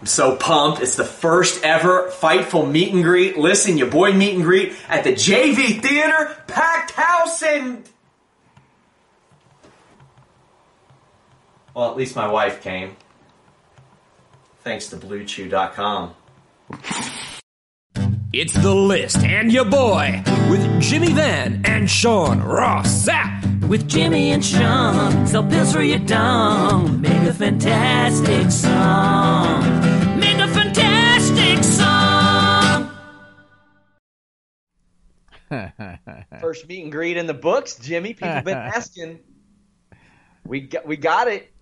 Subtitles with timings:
[0.00, 0.80] I'm so pumped.
[0.80, 3.36] It's the first ever Fightful meet and greet.
[3.36, 7.88] Listen, your boy meet and greet at the JV Theater, packed house, and.
[11.74, 12.96] Well, at least my wife came.
[14.62, 16.14] Thanks to BlueChew.com.
[18.32, 23.66] It's the list and your boy with Jimmy Van and Sean Ross Sapp.
[23.68, 27.00] With Jimmy and Sean, sell pills for your dong.
[27.00, 29.87] Make a fantastic song.
[36.40, 38.14] First meet and greet in the books, Jimmy.
[38.14, 39.20] People have been asking.
[40.44, 41.52] We got, we got it.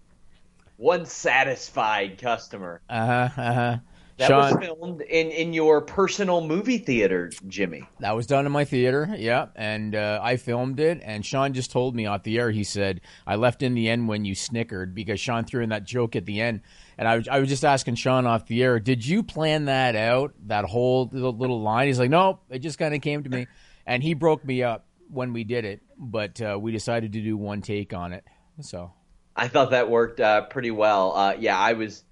[0.76, 2.82] One satisfied customer.
[2.88, 3.40] Uh huh.
[3.40, 3.76] Uh huh.
[4.18, 7.82] That Sean, was filmed in, in your personal movie theater, Jimmy.
[8.00, 9.14] that was done in my theater.
[9.14, 11.02] Yeah, and uh, I filmed it.
[11.04, 12.50] And Sean just told me off the air.
[12.50, 15.84] He said I left in the end when you snickered because Sean threw in that
[15.84, 16.62] joke at the end.
[16.96, 19.96] And I was, I was just asking Sean off the air, did you plan that
[19.96, 20.32] out?
[20.46, 21.86] That whole little, little line?
[21.88, 22.42] He's like, nope.
[22.48, 23.46] It just kind of came to me,
[23.86, 25.82] and he broke me up when we did it.
[25.98, 28.24] But uh, we decided to do one take on it.
[28.60, 28.92] So
[29.34, 31.16] I thought that worked uh, pretty well.
[31.16, 32.02] Uh, yeah, I was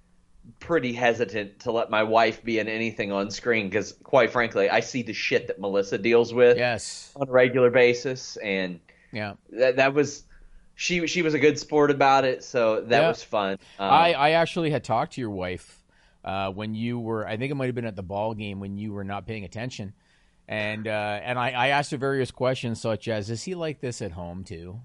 [0.59, 4.79] pretty hesitant to let my wife be in anything on screen because, quite frankly, I
[4.79, 8.79] see the shit that Melissa deals with yes, on a regular basis, and
[9.11, 9.33] yeah.
[9.51, 10.23] that that was
[10.75, 13.07] she she was a good sport about it, so that Yeah.
[13.07, 13.57] was fun.
[13.79, 15.79] Um, I, I actually had talked to your wife
[16.23, 17.27] uh, when you were.
[17.27, 19.45] I think it might have been at the ball game when you were not paying
[19.45, 19.93] attention,
[20.47, 24.01] and uh, and I, I asked her various questions such as, "Is he like this
[24.01, 24.81] at home too?"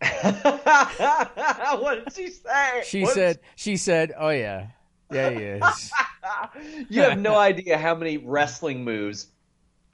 [0.00, 2.82] what did she say?
[2.84, 3.14] She Whoops.
[3.14, 4.68] said, "She said, oh yeah,
[5.10, 5.92] yeah, he is."
[6.88, 9.28] you have no idea how many wrestling moves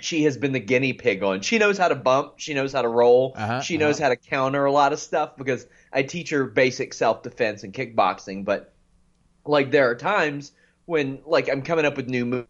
[0.01, 1.41] she has been the guinea pig on.
[1.41, 2.35] She knows how to bump.
[2.37, 3.35] She knows how to roll.
[3.37, 6.95] Uh-huh, she knows how to counter a lot of stuff because I teach her basic
[6.95, 8.45] self defense and kickboxing.
[8.45, 8.73] But
[9.45, 10.53] like there are times
[10.87, 12.49] when like I'm coming up with new moves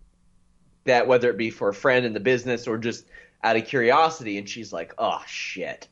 [0.88, 3.06] that whether it be for a friend in the business or just
[3.42, 5.88] out of curiosity, and she's like, "Oh shit."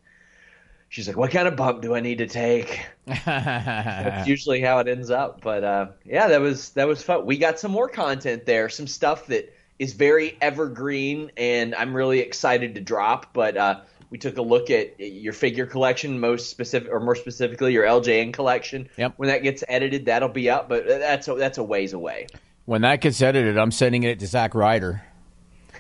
[0.89, 4.89] She's like, "What kind of bump do I need to take?" That's usually how it
[4.89, 5.41] ends up.
[5.41, 7.27] But uh, yeah, that was that was fun.
[7.27, 12.21] We got some more content there, some stuff that is very evergreen, and I'm really
[12.21, 13.33] excited to drop.
[13.33, 13.81] But uh,
[14.11, 18.33] we took a look at your figure collection, most specific, or more specifically, your LJN
[18.33, 18.89] collection.
[18.97, 19.15] Yep.
[19.17, 22.27] When that gets edited, that'll be up, but that's a, that's a ways away.
[22.67, 25.03] When that gets edited, I'm sending it to Zach Ryder.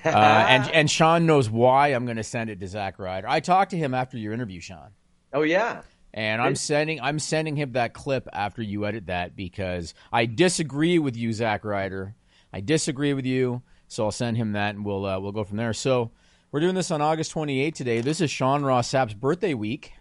[0.04, 3.28] Uh, and and Sean knows why I'm going to send it to Zach Ryder.
[3.28, 4.90] I talked to him after your interview, Sean.
[5.32, 5.82] Oh yeah.
[6.14, 11.00] And I'm sending I'm sending him that clip after you edit that because I disagree
[11.00, 12.14] with you, Zach Ryder.
[12.52, 15.56] I disagree with you, so I'll send him that and we'll uh, we'll go from
[15.56, 15.72] there.
[15.72, 16.12] So
[16.52, 18.00] we're doing this on August 28th today.
[18.00, 19.92] This is Sean Ross Sapp's birthday week.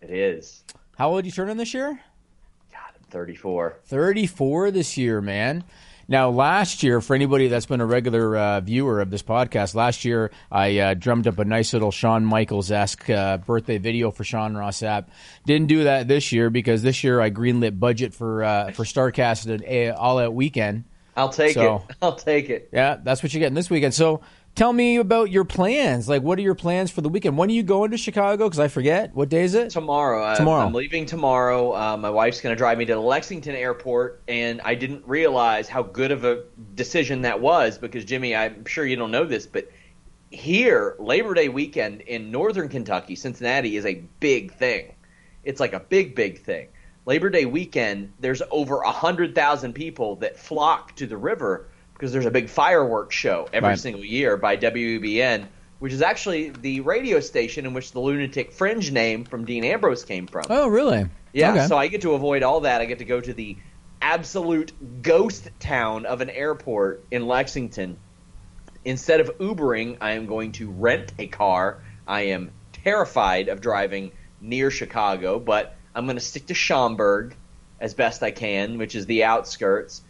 [0.00, 0.64] It is.
[0.98, 2.00] How old are you turning this year?
[2.72, 3.78] God, I'm 34.
[3.84, 5.62] 34 this year, man.
[6.08, 10.04] Now, last year, for anybody that's been a regular uh, viewer of this podcast, last
[10.04, 14.22] year I uh, drummed up a nice little Shawn Michaels esque uh, birthday video for
[14.22, 15.06] Sean Ross Sapp.
[15.46, 19.50] Didn't do that this year because this year I greenlit budget for uh, for Starcast
[19.66, 20.84] at all out weekend.
[21.16, 21.96] I'll take So- it.
[22.02, 22.68] I'll take it.
[22.72, 23.92] Yeah, that's what you're getting this weekend.
[23.94, 24.20] So
[24.56, 26.08] tell me about your plans.
[26.08, 27.38] Like, what are your plans for the weekend?
[27.38, 28.46] When are you going to Chicago?
[28.48, 29.14] Because I forget.
[29.14, 29.70] What day is it?
[29.70, 30.24] Tomorrow.
[30.24, 30.66] I'm- Tomorrow.
[30.66, 31.76] I'm leaving tomorrow.
[31.76, 35.68] Uh, my wife's going to drive me to the Lexington airport, and I didn't realize
[35.68, 36.42] how good of a
[36.74, 39.70] decision that was because, Jimmy, I'm sure you don't know this, but
[40.30, 44.92] here, Labor Day weekend in northern Kentucky, Cincinnati, is a big thing.
[45.44, 46.68] It's like a big, big thing.
[47.04, 52.12] Labor Day weekend, there's over a hundred thousand people that flock to the river because
[52.12, 53.78] there's a big fireworks show every Right.
[53.78, 55.46] single year by WEBN,
[55.78, 60.04] which is actually the radio station in which the Lunatic Fringe name from Dean Ambrose
[60.04, 60.44] came from.
[60.50, 61.06] Oh, really?
[61.32, 61.66] Yeah, Okay.
[61.66, 62.80] so I get to avoid all that.
[62.80, 63.56] I get to go to the
[64.02, 64.72] absolute
[65.02, 67.96] ghost town of an airport in Lexington.
[68.84, 71.78] Instead of Ubering, I am going to rent a car.
[72.06, 72.50] I am
[72.84, 77.34] terrified of driving near Chicago, but I'm going to stick to Schaumburg
[77.80, 80.02] as best I can, which is the outskirts.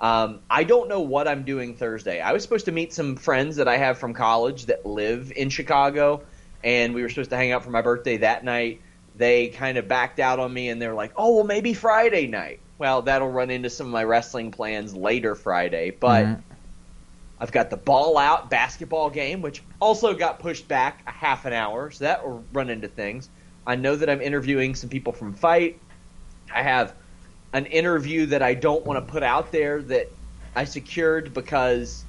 [0.00, 2.20] Um, I don't know what I'm doing Thursday.
[2.20, 5.50] I was supposed to meet some friends that I have from college that live in
[5.50, 6.22] Chicago,
[6.64, 8.80] and we were supposed to hang out for my birthday that night.
[9.16, 12.60] They kind of backed out on me, and they're like, "Oh, well, maybe Friday night."
[12.78, 16.24] Well, that'll run into some of my wrestling plans later Friday, but
[17.38, 21.52] I've got the ball out basketball game, which also got pushed back a half an
[21.52, 23.28] hour, so that will run into things.
[23.66, 25.78] I know that I'm interviewing some people from Fight.
[26.54, 26.94] I have
[27.52, 30.10] an interview that I don't want to put out there that
[30.54, 32.04] I secured because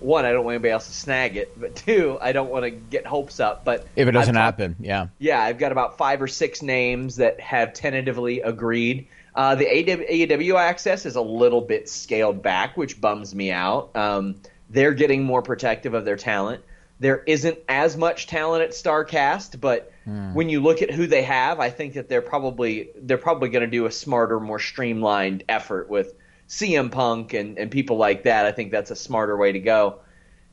[0.00, 2.70] one, I don't want anybody else to snag it, but two, I don't want to
[2.70, 3.64] get hopes up.
[3.64, 5.08] But If it doesn't happen, yeah.
[5.18, 9.08] yeah, I've got about five or six names that have tentatively agreed.
[9.34, 13.94] Uh, the AEW access is a little bit scaled back, which bums me out.
[13.94, 14.36] Um,
[14.70, 16.64] they're getting more protective of their talent.
[17.00, 19.92] There isn't as much talent at Starcast, but
[20.34, 23.64] when you look at who they have, I think that they're probably they're probably going
[23.64, 26.14] to do a smarter, more streamlined effort with
[26.48, 28.46] CM Punk and, and people like that.
[28.46, 30.00] I think that's a smarter way to go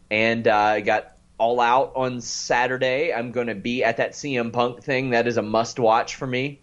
[0.09, 3.13] and uh, I got all out on Saturday.
[3.13, 5.11] I'm going to be at that CM Punk thing.
[5.11, 6.61] That is a must watch for me.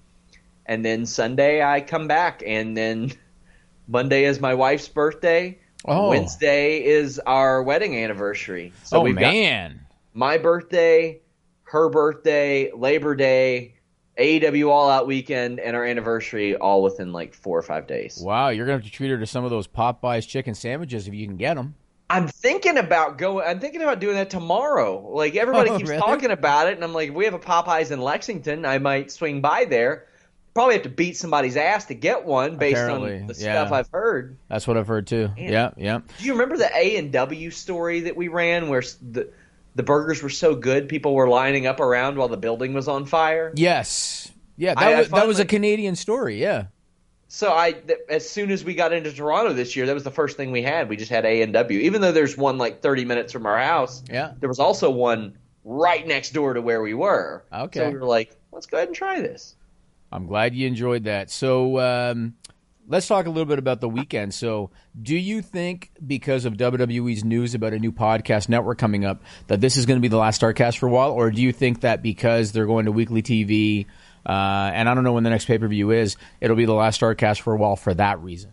[0.66, 3.12] And then Sunday I come back, and then
[3.88, 5.58] Monday is my wife's birthday.
[5.84, 6.08] Oh.
[6.10, 8.72] Wednesday is our wedding anniversary.
[8.84, 9.80] So oh we've got man.
[10.14, 11.20] my birthday,
[11.64, 13.74] her birthday, Labor Day,
[14.18, 18.18] AEW All Out weekend, and our anniversary all within like four or five days.
[18.22, 21.14] Wow, you're gonna have to treat her to some of those Popeyes chicken sandwiches if
[21.14, 21.74] you can get them.
[22.08, 23.46] I'm thinking about going.
[23.46, 25.10] I'm thinking about doing that tomorrow.
[25.14, 26.00] Like everybody Oh, keeps really?
[26.00, 28.64] talking about it, and I'm like, if we have a Popeyes in Lexington.
[28.64, 30.06] I might swing by there.
[30.54, 33.64] Probably have to beat somebody's ass to get one based Apparently, on the yeah.
[33.66, 34.36] stuff I've heard.
[34.48, 35.28] That's what I've heard too.
[35.36, 35.52] Man.
[35.52, 36.00] Yeah, yeah.
[36.18, 39.28] Do you remember the A and W story that we ran, where the
[39.74, 43.04] the burgers were so good, people were lining up around while the building was on
[43.06, 43.52] fire?
[43.56, 44.30] Yes.
[44.56, 46.40] Yeah, that, I- I was, that was a Canadian story.
[46.40, 46.66] Yeah.
[47.26, 50.12] So I, th- as soon as we got into Toronto this year, that was the
[50.12, 50.88] first thing we had.
[50.88, 51.80] We just had A and W.
[51.80, 54.34] Even though there's one like 30 minutes from our house, Yeah.
[54.38, 57.42] there was also one right next door to where we were.
[57.52, 57.80] Okay.
[57.80, 59.56] So we were like, let's go ahead and try this.
[60.14, 61.28] I'm glad you enjoyed that.
[61.30, 62.34] So um,
[62.86, 64.34] let's talk a little bit about the weekend.
[64.34, 64.70] So,
[65.00, 69.60] do you think because of WWE's news about a new podcast network coming up that
[69.60, 71.80] this is going to be the last Starcast for a while, or do you think
[71.80, 73.86] that because they're going to weekly TV,
[74.24, 76.74] uh, and I don't know when the next pay per view is, it'll be the
[76.74, 78.52] last Starcast for a while for that reason?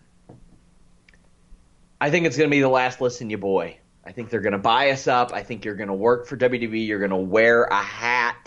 [1.99, 3.77] I think it's going to be the last listen, you boy.
[4.03, 5.31] I think they're going to buy us up.
[5.31, 6.87] I think you're going to work for WWE.
[6.87, 8.40] You're going to wear a hat.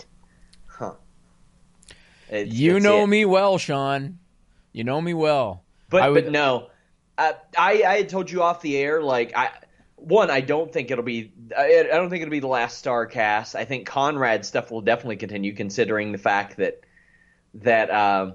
[2.29, 3.07] It's- You know it.
[3.07, 4.19] me well, Sean.
[4.71, 5.63] You know me well.
[5.89, 6.67] But I would- but no,
[7.17, 9.51] uh, I I had told you off the air like I
[9.95, 13.05] one I don't think it'll be I, I don't think it'll be the last star
[13.05, 13.55] cast.
[13.55, 16.81] I think Conrad's stuff will definitely continue considering the fact that
[17.55, 18.31] that uh,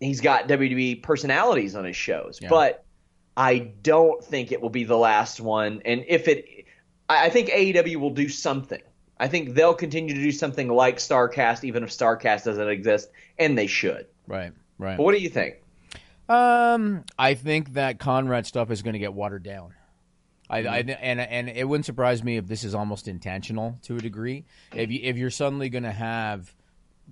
[0.00, 2.40] he's got WWE personalities on his shows.
[2.42, 2.48] Yeah.
[2.48, 2.84] But
[3.36, 5.82] I don't think it will be the last one.
[5.84, 6.46] And if it,
[7.08, 8.82] I think AEW will do something.
[9.18, 13.56] I think they'll continue to do something like Starcast, even if Starcast doesn't exist, and
[13.56, 14.06] they should.
[14.26, 14.96] Right, right.
[14.96, 15.62] But what do you think?
[16.28, 19.74] Um, I think that Conrad stuff is going to get watered down.
[20.48, 24.00] I, I and and it wouldn't surprise me if this is almost intentional to a
[24.00, 24.44] degree.
[24.74, 26.54] If you if you're suddenly going to have,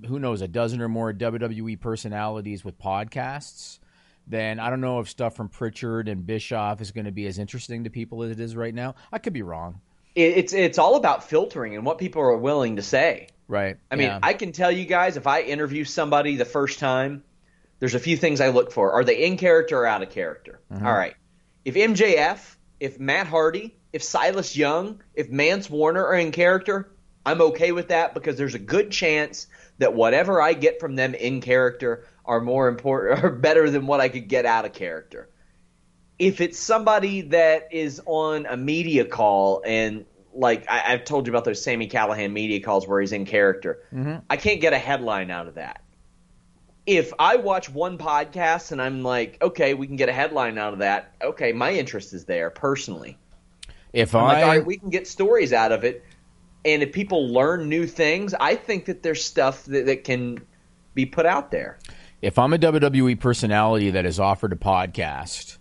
[0.06, 3.78] who knows, a dozen or more WWE personalities with podcasts,
[4.26, 7.38] then I don't know if stuff from Pritchard and Bischoff is going to be as
[7.38, 8.94] interesting to people as it is right now.
[9.10, 9.80] I could be wrong.
[10.14, 13.28] It, it's it's all about filtering and what people are willing to say.
[13.48, 13.76] Right.
[13.90, 14.18] I mean, Yeah.
[14.22, 17.22] I can tell you guys if I interview somebody the first time,
[17.80, 18.92] there's a few things I look for.
[18.92, 20.60] Are they in character or out of character?
[20.72, 20.86] Mm-hmm.
[20.86, 21.14] All right.
[21.64, 26.90] If MJF, if Matt Hardy, if Silas Young, if Mance Warner are in character,
[27.24, 29.46] I'm okay with that because there's a good chance
[29.78, 34.00] that whatever I get from them in character are more important or better than what
[34.00, 35.28] I could get out of character
[36.18, 40.04] if it's somebody that is on a media call and
[40.34, 43.82] like I, I've told you about those Sami Callihan media calls where he's in character,
[43.92, 44.16] mm-hmm.
[44.30, 45.82] I can't get a headline out of that.
[46.86, 50.72] If I watch one podcast and I'm like, okay, we can get a headline out
[50.72, 51.14] of that.
[51.22, 53.18] Okay, my interest is there personally.
[53.92, 56.04] if I'm like, all right, we can get stories out of it.
[56.64, 60.38] And if people learn new things, I think that there's stuff that, that can
[60.94, 61.78] be put out there.
[62.20, 65.58] if I'm a WWE personality that is offered a podcast,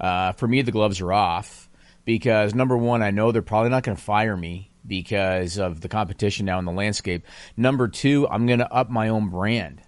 [0.00, 1.68] uh, for me the gloves are off
[2.04, 5.88] because number one, I know they're probably not going to fire me because of the
[5.88, 7.24] competition now in the landscape.
[7.56, 9.80] Number two, I'm going to up my own brand.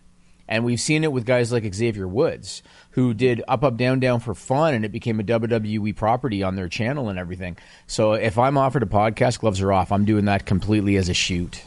[0.48, 4.20] And we've seen it with guys like Xavier Woods, who did Up, Up, Down, Down
[4.20, 7.58] for fun, and it became a WWE property on their channel and everything.
[7.88, 9.90] So if I'm offered a podcast, gloves are off.
[9.90, 11.64] I'm doing that completely as a shoot.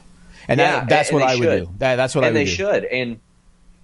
[0.48, 1.69] And Yeah, that, that's and what I would do.
[1.79, 2.51] That, that's what I and would they do.
[2.51, 2.86] should.
[2.86, 3.19] And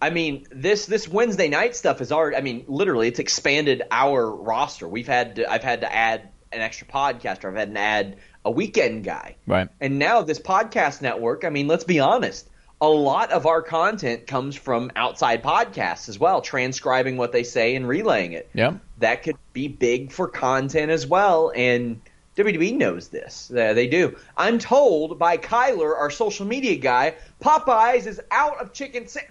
[0.02, 2.36] I mean, this this Wednesday night stuff is already.
[2.36, 4.88] I mean, literally, it's expanded our roster.
[4.88, 7.50] We've had to, I've had to add an extra podcaster.
[7.50, 9.36] I've had to add a weekend guy.
[9.48, 9.70] Right.
[9.80, 11.44] And now this podcast network.
[11.46, 12.50] I mean, let's be honest.
[12.82, 17.76] A lot of our content comes from outside podcasts as well, transcribing what they say
[17.76, 18.50] and relaying it.
[18.54, 18.80] Yep.
[18.98, 22.02] That could be big for content as well, and
[22.36, 23.50] WWE knows this.
[23.50, 24.18] Uh, they do.
[24.36, 29.08] I'm told by Kyler, our social media guy, Popeyes is out of chicken.
[29.08, 29.22] Sa-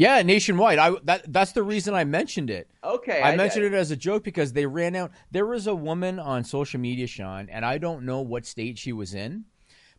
[0.00, 0.78] Yeah, nationwide.
[0.78, 2.70] I that that's the reason I mentioned it.
[2.82, 5.10] Okay, I, I- mentioned it as a joke because they ran out.
[5.30, 8.92] There was a woman on social media, Sean, and I don't know what state she
[8.94, 9.44] was in,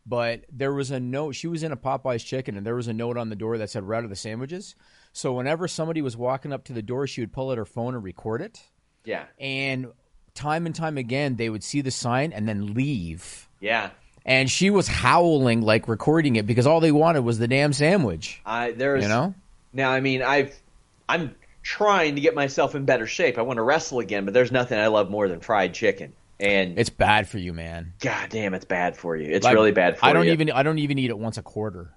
[0.04, 1.36] but there was a note.
[1.36, 3.70] She was in a Popeyes chicken, and there was a note on the door that
[3.70, 4.74] said "Route of the sandwiches."
[5.12, 7.94] So whenever somebody was walking up to the door, she would pull out her phone
[7.94, 8.60] and record it.
[9.04, 9.92] yeah, And
[10.34, 13.48] time and time again, they would see the sign and then leave.
[13.60, 13.90] yeah.
[14.24, 18.40] And she was howling like recording it because all they wanted was the damn sandwich.
[18.46, 19.34] I there's You know?
[19.72, 19.90] Now.
[19.90, 20.54] I mean, I've
[21.08, 23.38] I'm trying to get myself in better shape.
[23.38, 26.12] I want to wrestle again, but there's nothing I love more than fried chicken.
[26.40, 27.92] And It's bad for you, man.
[28.00, 29.30] god damn, it's bad for you.
[29.30, 30.32] It's Like, really bad for I don't you.
[30.32, 31.92] even I don't even eat it once a quarter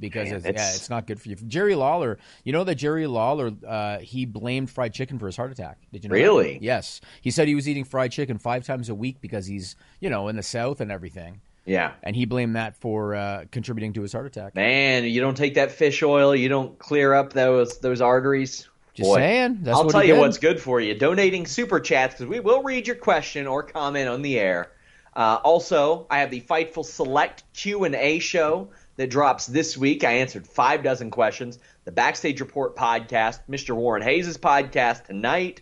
[0.00, 1.36] because Man, it's, yeah, it's- it's not good for you.
[1.36, 5.52] Jerry Lawler, you know that Jerry Lawler uh, he blamed fried chicken for his heart
[5.52, 5.76] attack.
[5.92, 6.14] Did you know?
[6.16, 6.20] that?
[6.22, 6.58] Really?
[6.62, 7.00] Yes.
[7.20, 10.28] He said he was eating fried chicken five times a week because he's you know
[10.28, 11.92] in the South and everything, Yeah.
[12.02, 14.54] and he blamed that for uh, contributing to his heart attack.
[14.54, 18.68] Man, you don't take that fish oil, you don't clear up those those arteries.
[18.94, 19.58] Just Boy, saying.
[19.62, 20.20] That's I'll tell you did.
[20.20, 20.94] what's good for you.
[20.94, 24.70] Donating super chats because we will read your question or comment on the air.
[25.16, 30.04] Uh, also, I have the Fightful Select Q and A show that drops this week.
[30.04, 31.58] I answered five dozen questions.
[31.84, 33.74] The Backstage Report podcast, Mr.
[33.74, 35.60] Warren Hayes' podcast tonight,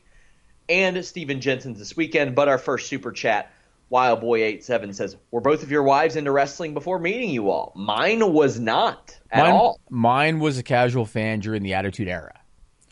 [0.68, 2.35] and Stephen Jensen's this weekend.
[2.35, 3.50] But our first super chat,
[3.93, 7.73] Wildboy87 says, "Were both of your wives into wrestling before meeting you all?
[7.77, 9.81] Mine was not at mine, all.
[9.91, 12.41] Mine was a casual fan during the Attitude Era.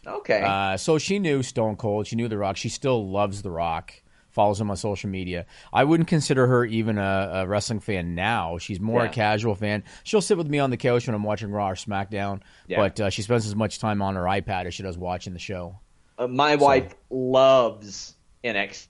[0.06, 2.06] Okay, Uh, so she knew Stone Cold.
[2.06, 2.56] She knew The Rock.
[2.56, 3.94] She still loves The Rock.
[4.30, 5.44] Follows him on social media.
[5.72, 8.58] I wouldn't consider her even a, a wrestling fan now.
[8.58, 9.10] She's more Yeah.
[9.10, 9.82] a casual fan.
[10.04, 12.76] She'll sit with me on the couch when I'm watching Raw or SmackDown, Yeah.
[12.78, 15.38] but uh, she spends as much time on her iPad as she does watching the
[15.40, 15.80] show.
[16.16, 18.14] Uh, my wife loves
[18.44, 18.86] NXT.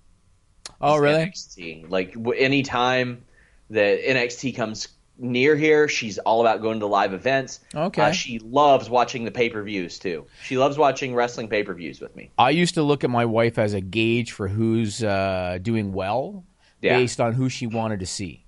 [0.80, 1.26] Oh, really?
[1.26, 1.90] NXT.
[1.90, 3.22] Like anytime
[3.70, 4.88] that NXT comes
[5.18, 7.60] near here, she's all about going to live events.
[7.74, 8.02] Okay.
[8.02, 10.24] Uh, she loves watching the pay per views too.
[10.44, 12.30] She loves watching wrestling pay per views with me.
[12.38, 16.44] I used to look at my wife as a gauge for who's uh, doing well
[16.80, 16.96] Yeah.
[16.98, 18.44] based on who she wanted to see.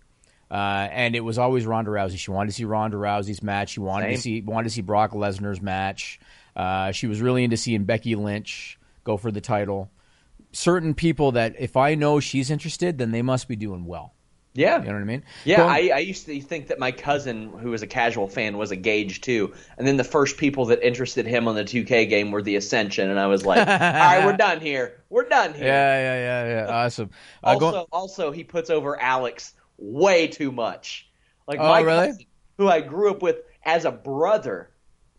[0.50, 2.19] Uh, and it was always Ronda Rousey.
[2.19, 3.71] She wanted to see Ronda Rousey's match.
[3.71, 6.21] She wanted to see wanted to see Brock Lesnar's match.
[6.54, 9.88] Uh, she was really into seeing Becky Lynch go for the title.
[10.52, 14.14] Certain people that if I know she's interested, then they must be doing well.
[14.54, 14.80] Yeah.
[14.80, 15.25] You know what I mean?
[15.44, 18.71] Yeah, I, I used to think that my cousin, who was a casual fan, was
[18.71, 19.54] a gauge too.
[19.78, 23.09] And then the first people that interested him on the 2K game were the Ascension,
[23.09, 25.02] and I was like, "All right, we're done here.
[25.09, 26.85] We're done here." yeah, yeah, yeah, yeah.
[26.85, 27.11] Awesome.
[27.42, 31.09] Uh, Also, also, he puts over Alex way too much.
[31.49, 32.06] Like Oh, my really?
[32.09, 32.26] cousin,
[32.59, 34.68] who I grew up with as a brother,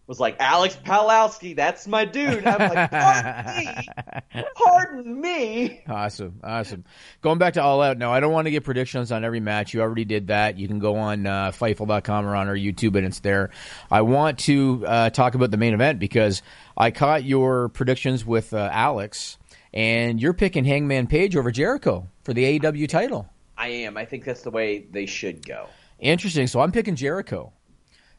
[0.07, 1.55] was like Alex Palowski.
[1.55, 2.45] That's my dude.
[2.45, 5.83] I'm like, pardon me, pardon me.
[5.87, 6.83] Awesome, awesome.
[7.21, 9.73] Going back to All Out now, I don't want to get predictions on every match.
[9.73, 10.57] You already did that.
[10.57, 13.51] You can go on uh, Fightful.com or on our YouTube, and it's there.
[13.89, 16.41] I want to uh, talk about the main event because
[16.77, 19.37] I caught your predictions with uh, Alex,
[19.73, 23.29] and you're picking Hangman Page over Jericho for the AEW title.
[23.57, 23.97] I am.
[23.97, 25.67] I think that's the way they should go.
[25.99, 26.47] Interesting.
[26.47, 27.53] So I'm picking Jericho.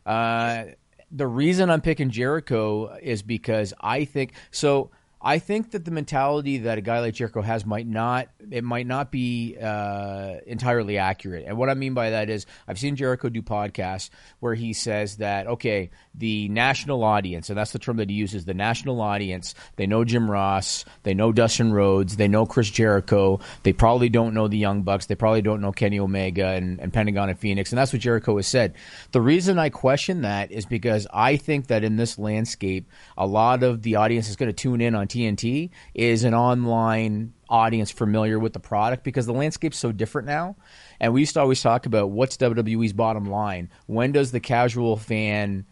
[0.06, 0.64] Uh,
[1.10, 4.90] the reason I'm picking Jericho is because I think so.
[5.20, 8.86] I think that the mentality that a guy like Jericho has might not it might
[8.86, 11.44] not be uh, entirely accurate.
[11.46, 14.10] And what I mean by that is I've seen Jericho do podcasts
[14.40, 18.44] where he says that okay, the national audience, and that's the term that he uses,
[18.44, 23.40] the national audience, they know Jim Ross, they know Dustin Rhodes, they know Chris Jericho,
[23.62, 26.92] they probably don't know the Young Bucks, they probably don't know Kenny Omega and, and
[26.92, 28.74] Pentagon and Fenix, and that's what Jericho has said.
[29.12, 33.62] The reason I question that is because I think that in this landscape, a lot
[33.62, 38.38] of the audience is going to tune in on TNT is an online audience familiar
[38.38, 40.56] with the product because the landscape's so different now.
[41.00, 43.70] And we used to always talk about what's WWE's bottom line.
[43.86, 45.66] When does the casual fan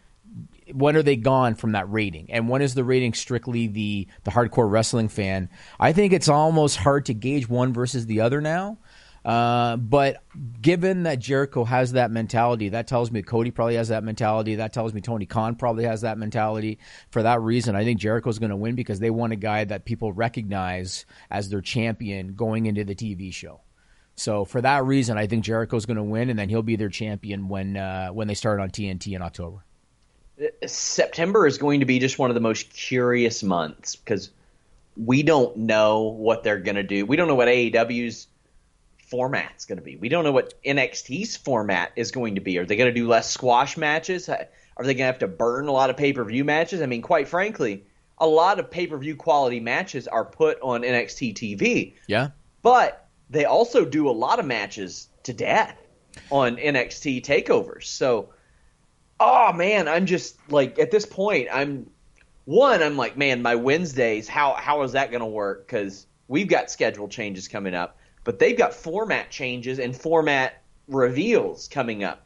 [0.71, 2.31] when are they gone from that rating?
[2.31, 5.49] And when is the rating strictly the the hardcore wrestling fan?
[5.79, 8.77] I think it's almost hard to gauge one versus the other now.
[9.25, 10.21] Uh, but
[10.61, 14.55] given that Jericho has that mentality, that tells me Cody probably has that mentality.
[14.55, 16.79] That tells me Tony Khan probably has that mentality.
[17.09, 19.85] For that reason, I think Jericho's going to win because they want a guy that
[19.85, 23.61] people recognize as their champion going into the TV show.
[24.15, 26.89] So for that reason, I think Jericho's going to win, and then he'll be their
[26.89, 29.63] champion when uh, when they start on TNT in October.
[30.65, 34.31] September is going to be just one of the most curious months because
[34.97, 37.05] we don't know what they're going to do.
[37.05, 38.27] We don't know what AEW's
[39.13, 39.95] format's going to be.
[39.95, 42.57] We don't know what NXT's format is going to be.
[42.57, 44.27] Are they going to do less squash matches?
[44.27, 44.47] Are
[44.79, 46.81] they going to have to burn a lot of pay per view matches?
[46.81, 47.85] I mean, quite frankly,
[48.17, 51.93] a lot of pay per view quality matches are put on NXT TV.
[52.07, 52.29] Yeah.
[52.63, 55.77] But they also do a lot of matches to death
[56.31, 57.83] on NXT takeovers.
[57.83, 58.29] So,
[59.19, 61.91] oh man, I'm just like at this point, I'm
[62.45, 62.81] one.
[62.81, 64.27] I'm like, man, my Wednesdays.
[64.27, 65.67] How how is that going to work?
[65.67, 71.67] Because we've got schedule changes coming up but they've got format changes and format reveals
[71.67, 72.25] coming up.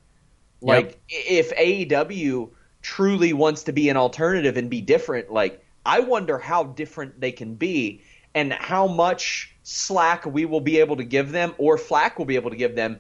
[0.61, 1.23] Like yep.
[1.27, 2.49] if AEW
[2.81, 7.31] truly wants to be an alternative and be different, like I wonder how different they
[7.31, 8.01] can be
[8.33, 12.35] and how much slack we will be able to give them or flack will be
[12.35, 12.99] able to give them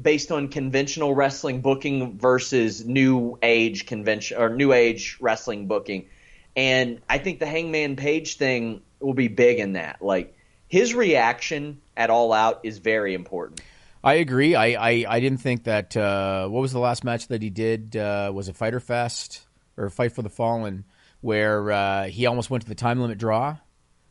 [0.00, 6.06] based on conventional wrestling booking versus new age convention or new age wrestling booking.
[6.54, 10.02] And I think the Hangman Page thing will be big in that.
[10.02, 10.35] Like
[10.68, 13.60] his reaction at All Out is very important.
[14.02, 14.54] I agree.
[14.54, 15.96] I, I, I didn't think that.
[15.96, 17.96] Uh, what was the last match that he did?
[17.96, 19.46] Uh, was it Fyter Fest
[19.76, 20.84] or Fight for the Fallen,
[21.20, 23.56] where uh, he almost went to the time limit draw?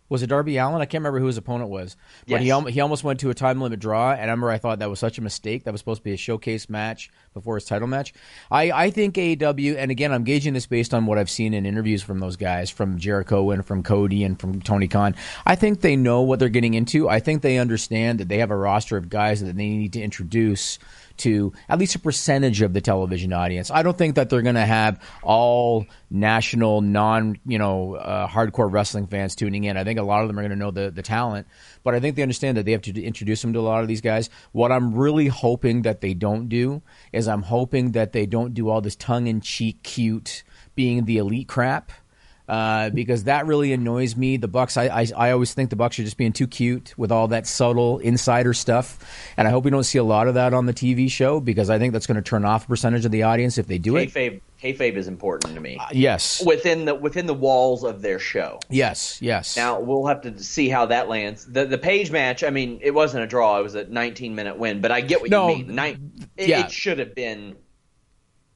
[0.08, 0.82] Was it Darby Allin?
[0.82, 1.98] I can't remember who his opponent was,
[2.28, 2.66] but yes.
[2.66, 4.12] he he almost went to a time limit draw.
[4.12, 5.64] And I remember I thought that was such a mistake.
[5.64, 8.14] That was supposed to be a showcase match before his title match.
[8.52, 11.66] I, I think AEW, and again, I'm gauging this based on what I've seen in
[11.66, 15.16] interviews from those guys, from Jericho and from Cody and from Tony Khan.
[15.46, 17.10] I think they know what they're getting into.
[17.10, 20.02] I think they understand that they have a roster of guys that they need to
[20.02, 20.78] introduce
[21.18, 23.72] to at least a percentage of the television audience.
[23.72, 28.72] I don't think that they're going to have all national, non, you know, uh, hardcore
[28.72, 29.78] wrestling fans tuning in.
[29.78, 31.48] I think a lot of them are going to know the, the talent,
[31.84, 33.88] but I think they understand that they have to introduce them to a lot of
[33.88, 34.30] these guys.
[34.52, 38.70] What I'm really hoping that they don't do is I'm hoping that they don't do
[38.70, 40.44] all this tongue in cheek, cute,
[40.76, 41.92] being the elite crap
[42.48, 44.38] uh, because that really annoys me.
[44.38, 47.12] The Bucks, I, I, I always think the Bucks are just being too cute with
[47.12, 49.00] all that subtle insider stuff,
[49.38, 51.70] and I hope we don't see a lot of that on the TV show because
[51.70, 53.94] I think that's going to turn off a percentage of the audience if they do
[53.94, 54.44] kayfabe, it.
[54.62, 55.78] Kayfabe is important to me.
[55.80, 58.60] Uh, yes, within the within the walls of their show.
[58.70, 59.58] Yes, yes.
[59.58, 61.46] Now we'll have to see how that lands.
[61.46, 62.44] The the Page match.
[62.44, 63.60] I mean, it wasn't a draw.
[63.60, 65.76] It was a 19 minute win, but I get what no, you mean.
[65.76, 66.66] Nine, it, yeah.
[66.66, 67.56] it should have been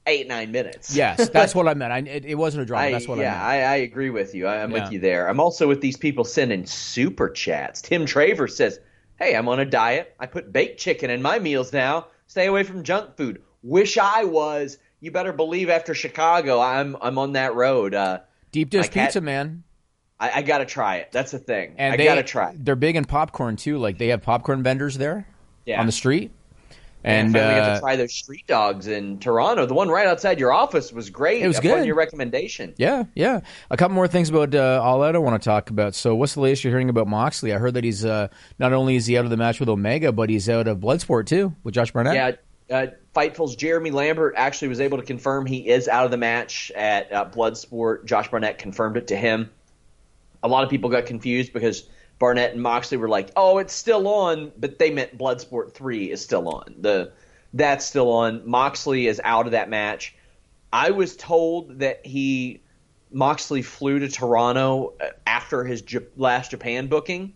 [0.07, 0.95] eight nine minutes.
[0.95, 1.91] yes, that's what I meant.
[1.91, 2.79] I, it, it, wasn't a draw.
[2.79, 3.63] I, that's what yeah, I meant.
[3.65, 4.47] I, I agree with you.
[4.47, 4.83] I, am yeah.
[4.83, 5.29] with you there.
[5.29, 7.81] I'm also with these people sending super chats.
[7.81, 8.79] Tim Traver says,
[9.17, 10.15] "Hey, I'm on a diet.
[10.19, 12.07] I put baked chicken in my meals now.
[12.27, 13.41] Stay away from junk food.
[13.63, 14.77] Wish I was.
[15.01, 17.93] You better believe after Chicago, I'm I'm on that road.
[17.93, 18.19] Uh,
[18.51, 19.63] Deep dish pizza, man.
[20.19, 21.11] I, I, gotta try it.
[21.11, 21.75] That's the thing.
[21.77, 22.53] And I they, gotta try.
[22.57, 23.77] They're big in popcorn too.
[23.77, 25.25] Like they have popcorn vendors there
[25.65, 25.79] yeah.
[25.79, 26.31] on the street.
[27.03, 29.65] And, finally uh, got to uh, try those street dogs in Toronto.
[29.65, 31.41] The one right outside your office was great.
[31.41, 31.85] It was good.
[31.85, 32.73] Your recommendation.
[32.77, 33.39] Yeah, yeah.
[33.69, 35.95] A couple more things about uh, All Out I want to talk about.
[35.95, 37.53] So, what's the latest you're hearing about Moxley?
[37.53, 40.11] I heard that he's uh, not only is he out of the match with Omega,
[40.11, 42.15] but he's out of Bloodsport too with Josh Barnett.
[42.15, 42.31] Yeah.
[42.75, 46.71] Uh, Fightful's Jeremy Lambert actually was able to confirm he is out of the match
[46.75, 48.05] at uh, Bloodsport.
[48.05, 49.49] Josh Barnett confirmed it to him.
[50.43, 54.07] A lot of people got confused because Barnett and Moxley were like, "Oh, it's still
[54.07, 56.75] on," but they meant Bloodsport Three is still on.
[56.79, 57.11] The
[57.53, 58.47] that's still on.
[58.47, 60.15] Moxley is out of that match.
[60.71, 62.61] I was told that he
[63.11, 67.33] Moxley flew to Toronto uh, after his J- last Japan booking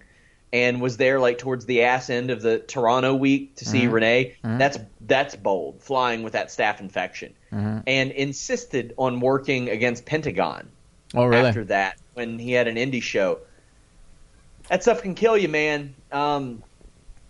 [0.54, 3.93] and was there like towards the ass end of the Toronto week to see mm-hmm.
[3.93, 4.36] Renee.
[4.43, 4.60] Mm-hmm.
[4.60, 7.80] That's that's bold, flying with that staph infection, mm-hmm.
[7.88, 10.69] and insisted on working against Pentagon.
[11.15, 11.48] Oh, really?
[11.48, 13.39] After that, when he had an indie show,
[14.69, 15.95] that stuff can kill you, man.
[16.12, 16.63] Um,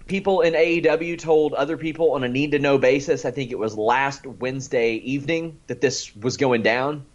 [0.08, 3.60] people in AEW told other people on a need to know basis, I think it
[3.60, 7.06] was last Wednesday evening, that this was going down.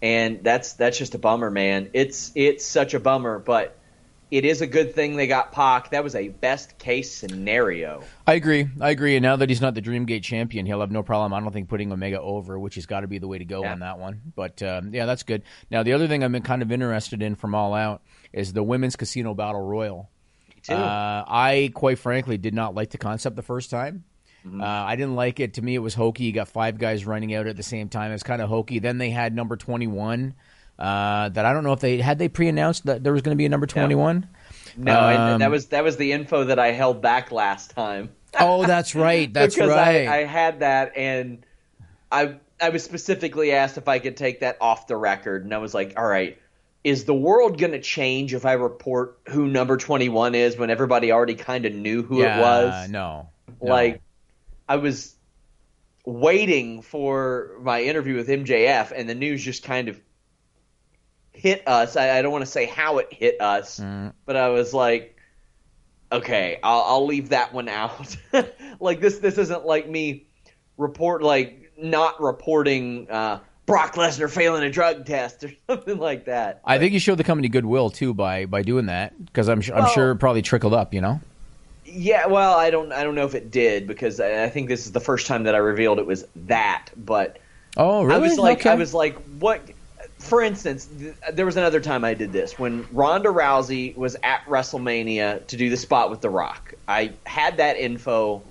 [0.00, 1.90] And that's that's just a bummer, man.
[1.92, 3.78] It's it's such a bummer, but
[4.32, 5.90] it is a good thing they got Pac.
[5.90, 8.02] That was a best case scenario.
[8.26, 8.66] I agree.
[8.80, 9.14] I agree.
[9.14, 11.34] And now that he's not the Dreamgate champion, he'll have no problem.
[11.34, 13.62] I don't think putting Omega over, which has got to be the way to go
[13.62, 13.72] yeah.
[13.72, 14.22] on that one.
[14.34, 15.42] But um, yeah, that's good.
[15.70, 18.02] Now the other thing I'm kind of interested in from All Out
[18.32, 20.10] is the women's casino battle royal.
[20.68, 24.04] Uh, I quite frankly did not like the concept the first time.
[24.44, 25.54] Uh, I didn't like it.
[25.54, 26.24] To me, it was hokey.
[26.24, 28.10] You got five guys running out at the same time.
[28.10, 28.80] It's kind of hokey.
[28.80, 30.34] Then they had number 21.
[30.78, 33.38] Uh, that I don't know if they had they pre-announced that there was going to
[33.38, 34.26] be a number 21.
[34.76, 38.10] No, and Um, that was that was the info that I held back last time.
[38.40, 39.32] Oh, that's right.
[39.32, 40.08] That's because right.
[40.08, 41.46] I, I had that, and
[42.10, 45.58] I I was specifically asked if I could take that off the record, and I
[45.58, 46.36] was like, all right.
[46.84, 51.12] Is the world going to change if I report who number 21 is when everybody
[51.12, 52.90] already kind of knew who yeah, it was?
[52.90, 53.28] No,
[53.60, 53.68] no.
[53.68, 54.02] Like,
[54.68, 55.14] I was
[56.04, 60.00] waiting for my interview with MJF, and the news just kind of
[61.32, 61.96] hit us.
[61.96, 64.12] I, I don't want to say how it hit us, Mm.
[64.26, 65.16] but I was like,
[66.10, 68.16] okay, I'll, I'll leave that one out.
[68.80, 70.26] like this, this isn't like me
[70.76, 73.40] report like not reporting uh,
[73.72, 76.60] Brock Lesnar failing a drug test or something like that.
[76.64, 79.84] I think you showed the company goodwill too by by doing that because I'm I'm
[79.84, 80.92] Well- sure it probably trickled up.
[80.94, 81.20] You know.
[81.84, 84.86] Yeah, well, I don't, I don't know if it did because I, I think this
[84.86, 87.38] is the first time that I revealed it was that, but.
[87.76, 88.14] Oh, really?
[88.14, 88.70] I was like, Okay.
[88.70, 89.60] I was like, what?
[90.18, 94.44] For instance, th- there was another time I did this when Ronda Rousey was at
[94.46, 96.74] WrestleMania to do the spot with The Rock.
[96.88, 98.42] I had that info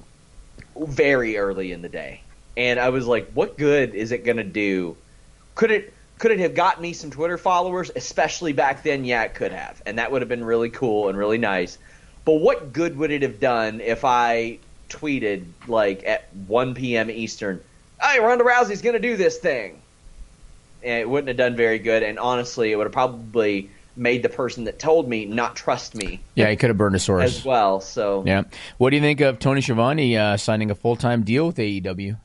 [0.77, 2.21] very early in the day,
[2.57, 4.97] and I was like, what good is it going to do?
[5.61, 5.93] Could it?
[6.17, 7.91] Could it have got me some Twitter followers?
[7.95, 11.15] Especially back then, yeah, it could have, and that would have been really cool and
[11.15, 11.77] really nice.
[12.25, 14.57] But what good would it have done if I
[14.89, 17.11] tweeted like at 1 p.m.
[17.11, 17.61] Eastern,
[18.01, 19.79] "Hey, Ronda Rousey's going to do this thing,"
[20.81, 22.01] and it wouldn't have done very good.
[22.01, 26.21] And honestly, it would have probably made the person that told me not trust me
[26.33, 27.37] yeah, he could have burned a source.
[27.37, 27.81] as well.
[27.81, 28.45] So Yeah.
[28.79, 32.17] What do you think of Tony Schiavone uh, signing a full time deal with AEW?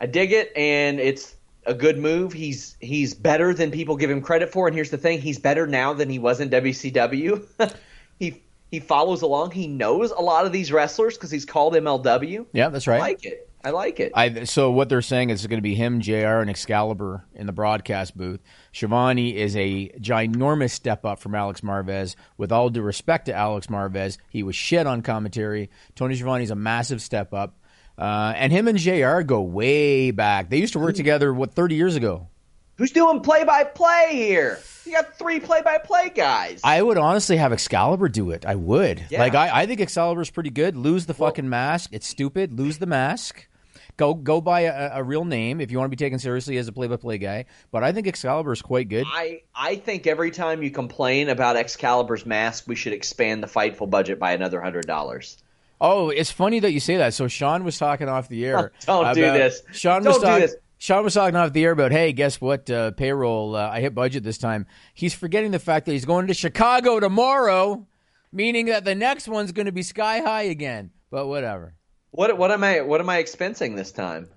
[0.00, 1.36] I dig it, and it's
[1.68, 2.32] a good move.
[2.32, 4.66] He's he's better than people give him credit for.
[4.66, 7.46] And here's the thing: he's better now than he was in WCW.
[8.18, 9.52] he he follows along.
[9.52, 12.46] He knows a lot of these wrestlers because he's called MLW.
[12.52, 12.96] Yeah, that's right.
[12.96, 13.48] I like it.
[13.64, 14.12] I like it.
[14.14, 16.38] I, so what they're saying is it's going to be him, Jr.
[16.38, 18.40] and Excalibur in the broadcast booth.
[18.72, 22.14] Schiavone is a ginormous step up from Alex Marvez.
[22.36, 25.70] With all due respect to Alex Marvez, he was shit on commentary.
[25.96, 27.56] Tony Schiavone's a massive step up,
[27.98, 29.20] uh, and him and Jr.
[29.22, 30.50] go way back.
[30.50, 32.28] They used to work together what thirty years ago.
[32.76, 34.60] Who's doing play by play here?
[34.86, 36.60] You got three play by play guys.
[36.62, 38.46] I would honestly have Excalibur do it.
[38.46, 39.04] I would.
[39.10, 39.18] Yeah.
[39.18, 40.76] Like I, I think Excalibur's pretty good.
[40.76, 41.90] Lose the fucking mask.
[41.92, 42.56] It's stupid.
[42.56, 43.48] Lose the mask.
[43.96, 46.68] Go go by a, a real name if you want to be taken seriously as
[46.68, 47.46] a play by play guy.
[47.72, 49.06] But I think Excalibur is quite good.
[49.08, 53.90] I, I think every time you complain about Excalibur's mask, we should expand the Fightful
[53.90, 55.36] budget by another hundred dollars.
[55.80, 57.14] Oh, it's funny that you say that.
[57.14, 58.72] So Sean was talking off the air.
[58.86, 59.62] Don't do this.
[59.72, 60.40] Sean Don't was do talking.
[60.42, 60.56] this.
[60.78, 62.68] Sean was talking off the air about, hey, guess what?
[62.70, 63.56] Uh, payroll.
[63.56, 64.66] Uh, I hit budget this time.
[64.94, 67.86] He's forgetting the fact that he's going to Chicago tomorrow,
[68.32, 70.90] meaning that the next one's going to be sky high again.
[71.10, 71.74] But whatever.
[72.10, 74.28] What what am I what am I expensing this time?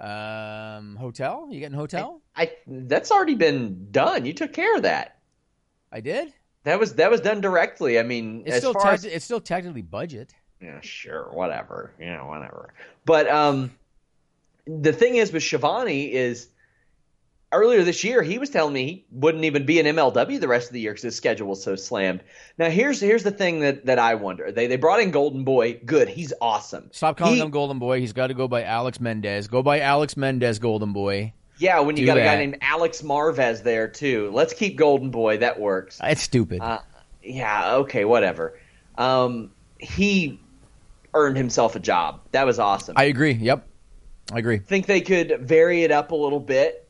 [0.00, 1.48] Um, hotel?
[1.50, 2.22] You getting hotel?
[2.36, 4.24] I that's already been done.
[4.24, 5.18] You took care of that.
[5.92, 6.32] I did.
[6.64, 7.98] That was that was done directly.
[7.98, 10.32] I mean, It's as still far tec- as it's still technically budget.
[10.60, 12.72] Yeah, sure, whatever, yeah, whatever.
[13.04, 13.70] But um,
[14.66, 16.48] the thing is with Schiavone is
[17.50, 20.66] earlier this year he was telling me he wouldn't even be in MLW the rest
[20.68, 22.22] of the year because his schedule was so slammed.
[22.58, 24.52] Now here's here's the thing that that I wonder.
[24.52, 25.80] They they brought in Golden Boy.
[25.84, 26.90] Good, he's awesome.
[26.92, 28.00] Stop calling He- him Golden Boy.
[28.00, 29.48] He's got to go by Alex Mendez.
[29.48, 31.32] Go by Alex Mendez, Golden Boy.
[31.58, 34.30] Yeah, when you Do got a guy named Alex Marvez there too.
[34.32, 35.38] Let's keep Golden Boy.
[35.38, 35.98] That works.
[36.02, 36.60] It's stupid.
[36.60, 36.80] Uh,
[37.22, 38.58] yeah, okay, whatever.
[38.96, 40.40] Um, he
[41.14, 42.20] earned himself a job.
[42.32, 42.94] That was awesome.
[42.96, 43.32] I agree.
[43.32, 43.66] Yep,
[44.32, 44.58] I agree.
[44.58, 46.88] think they could vary it up a little bit.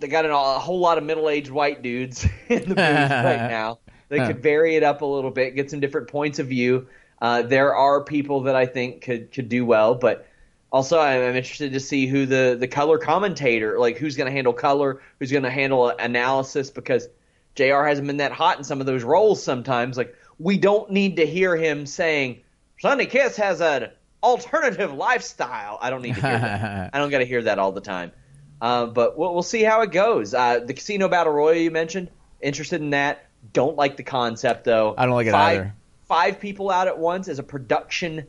[0.00, 3.80] They got an, a whole lot of middle-aged white dudes in the booth right now.
[4.08, 6.86] They could vary it up a little bit, get some different points of view.
[7.20, 10.26] Uh, there are people that I think could could do well, but
[10.70, 14.32] also I'm I'm interested to see who the the color commentator, like who's going to
[14.32, 17.08] handle color, who's going to handle analysis, because
[17.54, 17.82] Jr.
[17.82, 19.42] hasn't been that hot in some of those roles.
[19.42, 22.40] Sometimes, like we don't need to hear him saying
[22.80, 23.90] Sonny Kiss has an
[24.22, 25.78] alternative lifestyle.
[25.80, 26.90] I don't need to hear that.
[26.94, 28.12] I don't got to hear that all the time.
[28.60, 30.34] Uh, but we'll, we'll see how it goes.
[30.34, 32.10] Uh, the casino battle royal you mentioned,
[32.40, 33.24] interested in that.
[33.52, 34.94] Don't like the concept though.
[34.98, 35.74] I don't like it five, either.
[36.06, 38.26] Five people out at once is a production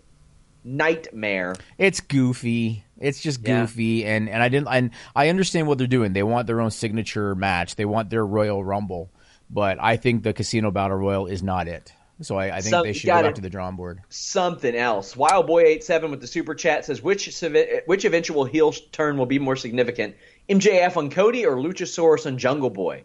[0.64, 1.56] nightmare.
[1.78, 2.84] It's goofy.
[3.00, 3.62] It's just Yeah.
[3.62, 4.68] goofy, and and I didn't.
[4.70, 6.14] And I understand what they're doing.
[6.14, 7.76] They want their own signature match.
[7.76, 9.10] They want their Royal Rumble,
[9.50, 11.94] but I think the Casino Battle Royal is not it.
[12.22, 14.02] So I, I think So, they should go back to the drawing board.
[14.10, 15.16] Something else.
[15.16, 17.44] Wildboy87 with the super chat says which
[17.86, 20.16] which eventual heel turn will be more significant,
[20.50, 23.04] MJF on Cody or Luchasaurus on Jungle Boy.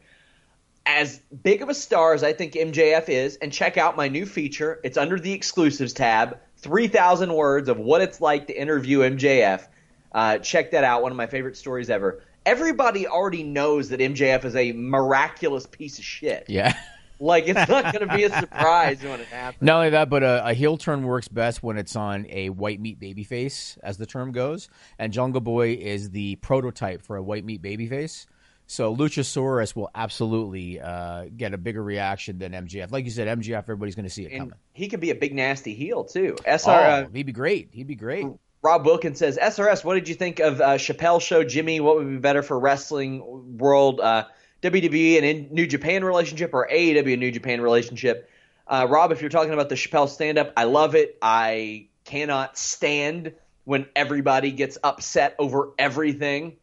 [0.86, 4.26] As big of a star as I think MJF is, and check out my new
[4.26, 4.80] feature.
[4.84, 6.38] It's under the exclusives tab.
[6.58, 9.66] 3,000 words of what it's like to interview MJF.
[10.12, 11.02] Uh, check that out.
[11.02, 12.22] One of my favorite stories ever.
[12.44, 16.44] Everybody already knows that MJF is a miraculous piece of shit.
[16.48, 16.74] Yeah.
[17.20, 19.62] Like it's not going to be a surprise when it happens.
[19.62, 22.80] Not only that, but a, a heel turn works best when it's on a white
[22.80, 24.68] meat babyface, as the term goes.
[24.98, 28.26] And Jungle Boy is the prototype for a white meat babyface.
[28.66, 32.90] So Luchasaurus will absolutely uh, get a bigger reaction than MJF.
[32.90, 34.54] Like you said, MJF, everybody's going to see it And coming.
[34.72, 36.34] he could be a big nasty heel too.
[36.46, 37.68] SR Oh, uh, he'd be great.
[37.72, 38.26] He'd be great.
[38.62, 41.44] Rob Wilkins says, SRS, what did you think of uh, Chappelle show?
[41.44, 44.24] Jimmy, what would be better for wrestling world, uh,
[44.64, 48.30] WWE and New Japan relationship or AEW New Japan relationship?
[48.66, 51.18] Uh, Rob, if you're talking about the Chappelle stand up, I love it.
[51.20, 56.56] I cannot stand when everybody gets upset over everything.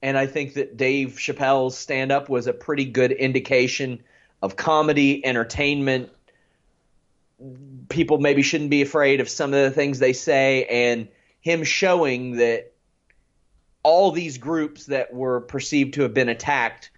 [0.00, 4.04] And I think that Dave Chappelle's stand up was a pretty good indication
[4.40, 6.10] of comedy, entertainment.
[7.88, 11.08] People maybe shouldn't be afraid of some of the things they say, and
[11.40, 12.72] him showing that
[13.82, 16.90] all these groups that were perceived to have been attacked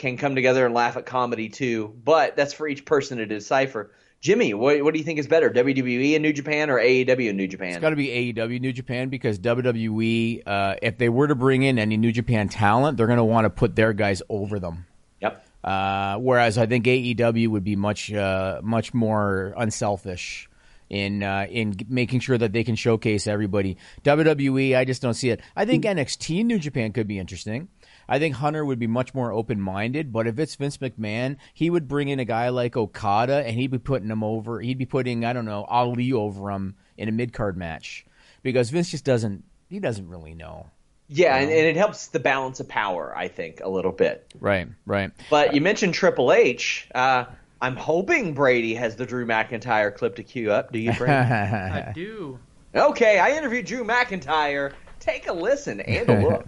[0.00, 1.94] can come together and laugh at comedy too.
[2.04, 3.92] But that's for each person to decipher.
[4.20, 7.36] Jimmy, what, what do you think is better, WWE in New Japan or AEW in
[7.36, 7.70] New Japan?
[7.70, 11.62] It's got to be AEW New Japan because WWE, uh, if they were to bring
[11.62, 14.86] in any New Japan talent, they're going to want to put their guys over them.
[15.20, 15.46] yep.
[15.62, 20.48] Uh, whereas I think AEW would be much uh, much more unselfish
[20.88, 23.76] in uh, in making sure that they can showcase everybody.
[24.04, 25.40] WWE, I just don't see it.
[25.54, 27.68] I think NXT in New Japan could be interesting.
[28.10, 31.70] I think Hunter would be much more open minded, but if it's Vince McMahon, he
[31.70, 34.60] would bring in a guy like Okada and he'd be putting him over.
[34.60, 38.04] He'd be putting I don't know Ali over him in a mid card match
[38.42, 40.66] because Vince just doesn't he doesn't really know.
[41.12, 44.32] Yeah, and, and it helps the balance of power, I think, a little bit.
[44.38, 45.10] Right, right.
[45.28, 46.88] But you mentioned Triple H.
[46.94, 47.24] Uh,
[47.60, 50.72] I'm hoping Brady has the Drew McIntyre clip to queue up.
[50.72, 51.12] Do you, Brady?
[51.12, 52.38] I do.
[52.74, 54.72] okay, I interviewed Drew McIntyre.
[55.00, 56.46] Take a listen and a look.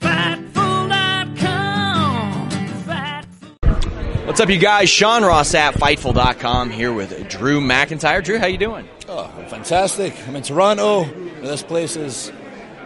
[4.30, 4.88] What's up, you guys?
[4.88, 8.22] Sean Ross at Fightful.com here with Drew McIntyre.
[8.22, 8.88] Drew, how you doing?
[9.08, 10.14] Oh, fantastic.
[10.28, 11.02] I'm in Toronto.
[11.40, 12.30] This place is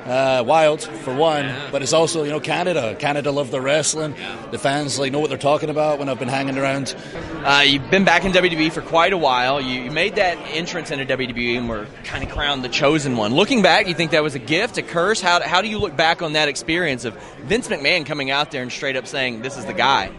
[0.07, 2.97] uh, wild, for one, but it's also, you know, Canada.
[2.99, 4.15] Canada love the wrestling.
[4.53, 6.97] The fans, like, know what they're talking about when I've been hanging around.
[7.45, 9.61] Uh, you've been back in WWE for quite a while.
[9.61, 13.35] You, you made that entrance into WWE and were kind of crowned the chosen one.
[13.35, 15.21] Looking back, you think that was a gift, a curse?
[15.21, 18.63] How, how do you look back on that experience of Vince McMahon coming out there
[18.63, 20.11] and straight up saying, this is the guy?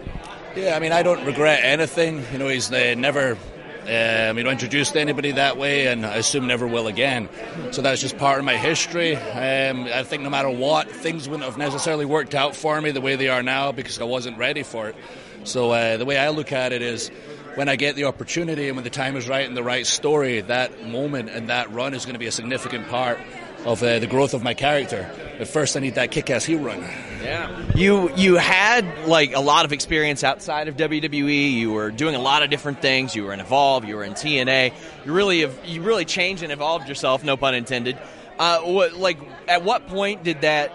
[0.56, 2.24] Yeah, I mean, I don't regret anything.
[2.32, 6.48] You know, he's uh, never, um, you know, introduced anybody that way, and I assume
[6.48, 7.28] never will again.
[7.72, 9.18] So that's just part of my history.
[9.18, 13.02] Um, I think no matter what, things wouldn't have necessarily worked out for me the
[13.02, 14.96] way they are now because I wasn't ready for it.
[15.44, 17.10] So uh, the way I look at it is,
[17.56, 20.40] when I get the opportunity and when the time is right and the right story,
[20.40, 23.20] that moment and that run is going to be a significant part
[23.66, 25.10] of uh, the growth of my character.
[25.38, 26.82] But first, I need that kick-ass heel run.
[27.22, 27.72] Yeah.
[27.76, 31.52] You you had like a lot of experience outside of WWE.
[31.52, 33.16] You were doing a lot of different things.
[33.16, 33.84] You were in Evolve.
[33.86, 34.74] You were in TNA.
[35.06, 37.24] You really have you really changed and evolved yourself.
[37.24, 37.98] No pun intended.
[38.38, 40.72] Uh, what like at what point did that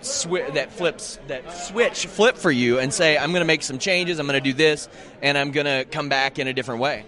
[0.00, 3.78] swi- that flips that switch flip for you and say I'm going to make some
[3.78, 4.18] changes.
[4.18, 4.88] I'm going to do this
[5.22, 7.04] and I'm going to come back in a different way.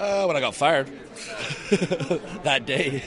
[0.00, 0.86] Uh, when I got fired
[2.42, 3.02] that day,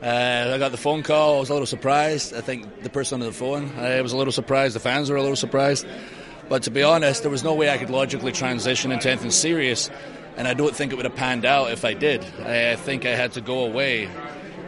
[0.00, 1.38] uh, I got the phone call.
[1.38, 2.32] I was a little surprised.
[2.34, 4.76] I think the person on the phone, I was a little surprised.
[4.76, 5.88] The fans were a little surprised.
[6.48, 9.90] But to be honest, there was no way I could logically transition into anything serious,
[10.36, 12.24] and I don't think it would have panned out if I did.
[12.44, 14.06] I, think I had to go away,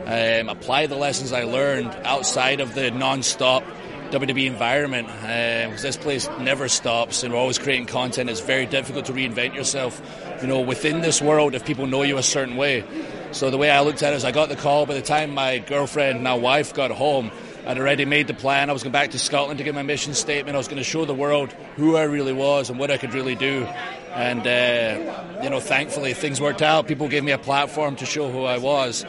[0.05, 3.63] um, apply the lessons I learned outside of the non-stop
[4.11, 8.31] WWE environment because this place never stops and we're always creating content.
[8.31, 10.01] It's very difficult to reinvent yourself,
[10.41, 12.85] you know, within this world if people know you a certain way.
[13.33, 14.87] So the way I looked at it is I got the call.
[14.87, 17.31] By the time my girlfriend, now wife, got home,
[17.67, 18.71] I'd already made the plan.
[18.71, 20.55] I was going back to Scotland to get my mission statement.
[20.55, 23.13] I was going to show the world who I really was and what I could
[23.13, 23.65] really do.
[24.15, 26.89] And, uh, you know, thankfully things worked out.
[26.89, 29.05] People gave me a platform to show who I was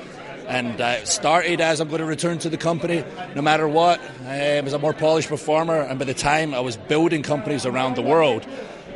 [0.49, 4.25] and uh, started as I'm going to return to the company no matter what, um,
[4.25, 5.79] as a more polished performer.
[5.79, 8.45] And by the time I was building companies around the world,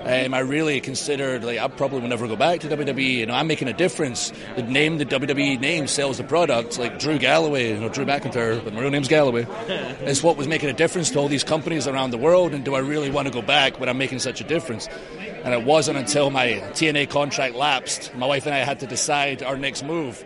[0.02, 3.20] um, I really considered like I probably will never go back to WWE.
[3.20, 4.34] You know, I'm making a difference.
[4.56, 6.78] The name, the WWE name, sells the product.
[6.80, 9.46] Like Drew Galloway, you know, Drew McIntyre, but my real name's Galloway.
[10.04, 12.54] It's what was making a difference to all these companies around the world.
[12.54, 14.90] And do I really want to go back when I'm making such a difference?
[15.46, 19.44] And it wasn't until my TNA contract lapsed, my wife and I had to decide
[19.44, 20.24] our next move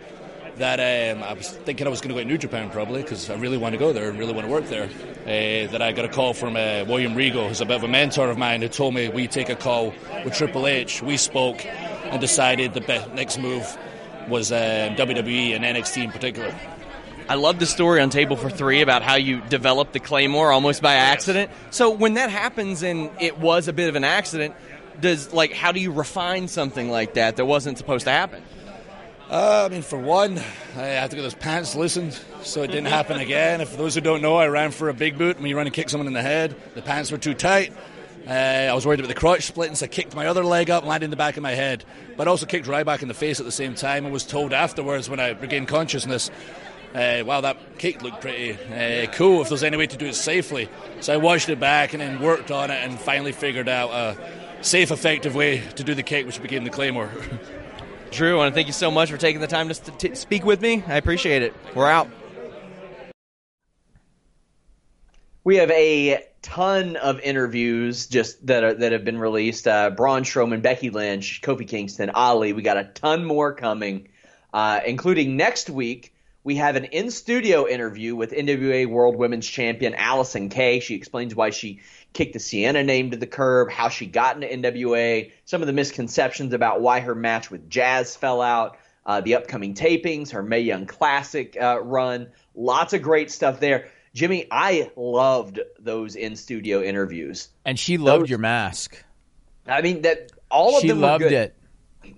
[0.58, 3.30] that um, I was thinking I was going to go to New Japan probably because
[3.30, 4.84] I really want to go there and really want to work there.
[5.22, 7.88] Uh, that I got a call from uh, William Regal, who's a bit of a
[7.88, 9.94] mentor of mine, who told me we take a call
[10.24, 11.02] with Triple H.
[11.02, 13.76] We spoke and decided the be- next move
[14.28, 16.54] was um, WWE and NXT in particular.
[17.28, 20.80] I love the story on Table for Three about how you developed the Claymore almost
[20.80, 21.50] by accident.
[21.70, 24.54] So when that happens and it was a bit of an accident,
[24.98, 28.42] does like how do you refine something like that that wasn't supposed to happen?
[29.30, 30.38] Uh, I mean, for one,
[30.74, 33.60] I had to get those pants loosened so it didn't happen again.
[33.60, 35.74] If those who don't know, I ran for a big boot when you run and
[35.74, 36.56] kick someone in the head.
[36.74, 37.74] The pants were too tight.
[38.26, 40.84] Uh, I was worried about the crotch splitting, so I kicked my other leg up,
[40.84, 41.84] landed in the back of my head.
[42.16, 44.06] But I also kicked Ryback in the face at the same time.
[44.06, 46.30] I was told afterwards when I regained consciousness,
[46.94, 50.14] uh, wow, that kick looked pretty uh, cool if there's any way to do it
[50.14, 50.70] safely.
[51.00, 54.64] So I watched it back and then worked on it and finally figured out a
[54.64, 57.10] safe, effective way to do the kick, which became the Claymore.
[58.10, 60.44] Drew, I want to thank you so much for taking the time to t- speak
[60.44, 60.82] with me.
[60.86, 61.54] I appreciate it.
[61.74, 62.08] We're out.
[65.44, 69.66] We have a ton of interviews just that are, that have been released.
[69.66, 72.52] Uh, Braun Strowman, Becky Lynch, Kofi Kingston, Ali.
[72.52, 74.08] We got a ton more coming,
[74.52, 76.14] uh, including next week.
[76.44, 80.80] We have an in studio interview with NWA World Women's Champion Allysin Kay.
[80.80, 81.80] She explains why she
[82.18, 85.72] kicked the Sienna name to the curb, how she got into NWA, some of the
[85.72, 88.76] misconceptions about why her match with Jazz fell out,
[89.06, 92.26] uh, the upcoming tapings, her Mae Young Classic uh, run.
[92.56, 93.86] Lots of great stuff there.
[94.14, 97.50] Jimmy, I loved those in studio interviews.
[97.64, 99.04] And she loved Those- your mask.
[99.68, 101.52] I mean that all of She them loved were good.
[101.52, 101.54] it.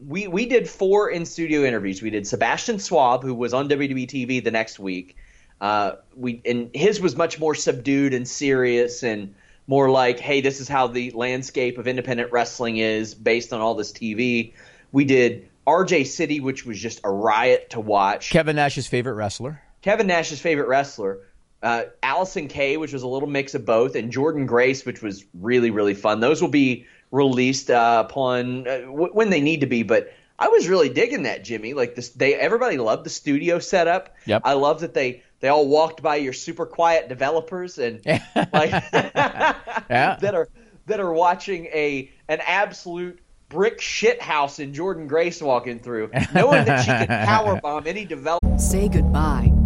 [0.07, 2.01] We we did four in studio interviews.
[2.01, 5.17] We did Sebastian Swab, who was on WWE TV the next week.
[5.61, 9.35] Uh, we and his was much more subdued and serious and
[9.71, 13.77] more like, hey, this is how the landscape of independent wrestling is based on all
[13.77, 14.53] this TV.
[14.91, 18.31] We did RJ City, which was just a riot to watch.
[18.31, 19.63] Kevin Nash's favorite wrestler.
[19.81, 21.21] Kevin Nash's favorite wrestler,
[21.63, 25.25] uh, Allysin Kay, which was a little mix of both, and Jordan Grace, which was
[25.35, 26.19] really really fun.
[26.19, 29.85] Those will be released uh, upon uh, w- when they need to be.
[29.85, 31.75] But I was really digging that, Jimmy.
[31.75, 34.15] Like this, they everybody loved the studio setup.
[34.25, 34.43] Yep.
[34.45, 38.01] I love that they they all walked by your super quiet developers and
[38.53, 40.17] like Yeah.
[40.21, 40.49] that are
[40.87, 46.65] that are watching a an absolute brick shit house in Jordan Grace walking through, knowing
[46.65, 48.59] that she could power bomb any developer.
[48.59, 49.53] Say goodbye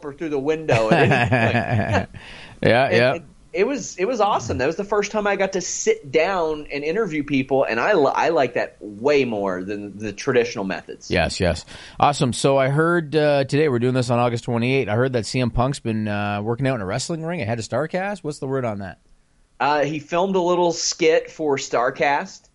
[0.00, 0.88] Developer through the window.
[0.88, 2.06] Any yeah,
[2.62, 3.14] And- yeah.
[3.14, 4.56] and it was it was awesome.
[4.58, 7.90] That was the first time I got to sit down and interview people, and I
[7.90, 11.10] I like that way more than the traditional methods.
[11.10, 11.66] Yes, yes.
[12.00, 12.32] Awesome.
[12.32, 14.88] So I heard uh, today, we're doing this on August 28th.
[14.88, 17.66] I heard that CM Punk's been uh, working out in a wrestling ring ahead of
[17.66, 18.24] Starrcast.
[18.24, 19.00] What's the word on that?
[19.60, 22.48] Uh, he filmed a little skit for Starrcast,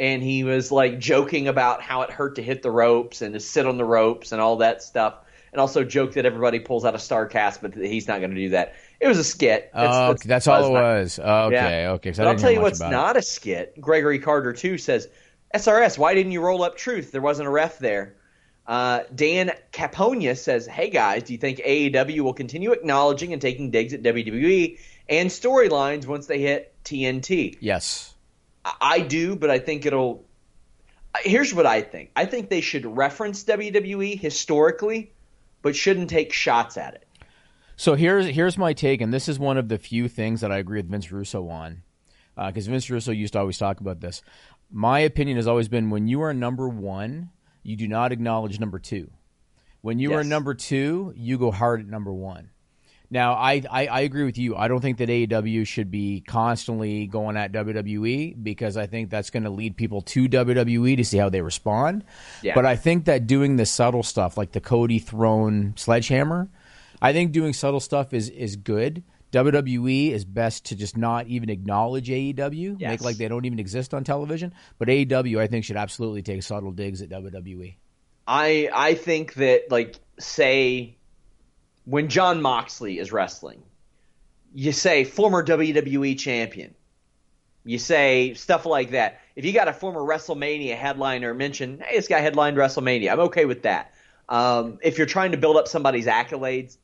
[0.00, 3.40] and he was like joking about how it hurt to hit the ropes and to
[3.40, 5.14] sit on the ropes and all that stuff,
[5.52, 8.48] and also joke that everybody pulls out a Starrcast, but he's not going to do
[8.50, 8.74] that.
[9.00, 9.70] It was a skit.
[9.74, 11.18] Oh, okay, that's all it was.
[11.18, 11.90] Okay, Yeah.
[11.92, 12.10] okay.
[12.12, 13.80] But I'll tell you what's not a skit.
[13.80, 15.08] Gregory Carter too says,
[15.54, 17.12] "SRS, why didn't you roll up Truth?
[17.12, 18.16] There wasn't a ref there."
[18.66, 23.70] Uh, Dan Caponia says, "Hey guys, do you think AEW will continue acknowledging and taking
[23.70, 28.14] digs at WWE and storylines once they hit TNT?" Yes.
[28.64, 30.24] I- I do, but I think it'll.
[31.24, 32.10] Here's what I think.
[32.14, 35.10] I think they should reference WWE historically,
[35.62, 37.06] but shouldn't take shots at it.
[37.76, 40.58] So here's here's my take, and this is one of the few things that I
[40.58, 41.82] agree with Vince Russo on,
[42.36, 44.22] uh, because Vince Russo used to always talk about this.
[44.70, 47.30] My opinion has always been when you are number one,
[47.62, 49.10] you do not acknowledge number two.
[49.80, 52.50] When you are number two, you go hard at number one.
[53.12, 54.54] Now, I, I, I agree with you.
[54.54, 59.30] I don't think that AEW should be constantly going at WWE because I think that's
[59.30, 62.04] going to lead people to WWE to see how they respond.
[62.40, 62.54] Yeah.
[62.54, 66.48] But I think that doing the subtle stuff, like the Cody thrown sledgehammer,
[67.02, 69.02] I think doing subtle stuff is is good.
[69.32, 73.94] WWE is best to just not even acknowledge AEW, make like they don't even exist
[73.94, 74.52] on television.
[74.78, 77.10] But AEW, I think, should absolutely take subtle digs at.
[77.10, 77.76] WWE.
[78.26, 80.96] I I think that like say
[81.90, 83.62] when Jon Moxley is wrestling,
[84.54, 86.74] you say former WWE champion.
[87.64, 89.20] You say stuff like that.
[89.36, 93.44] If you got a former WrestleMania headliner mention, hey, this guy headlined WrestleMania, I'm okay
[93.44, 93.92] with that.
[94.28, 96.76] Um, if you're trying to build up somebody's accolades,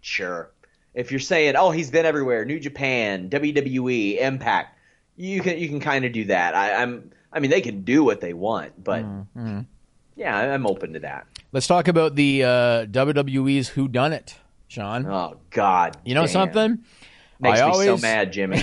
[0.00, 0.50] sure.
[0.94, 4.78] If you're saying, oh, he's been everywhere, New Japan, WWE, Impact,
[5.16, 6.54] you can you can kind of do that.
[6.54, 9.60] I, I'm I mean they can do what they want, but Mm-hmm.
[10.16, 11.26] yeah, I'm open to that.
[11.50, 12.48] Let's talk about the uh,
[12.86, 14.36] WWE's Who Done It,
[14.72, 15.06] Sean.
[15.06, 16.28] Oh God, you know damn.
[16.28, 16.78] something?
[17.38, 18.62] Makes I me so mad, Jimmy.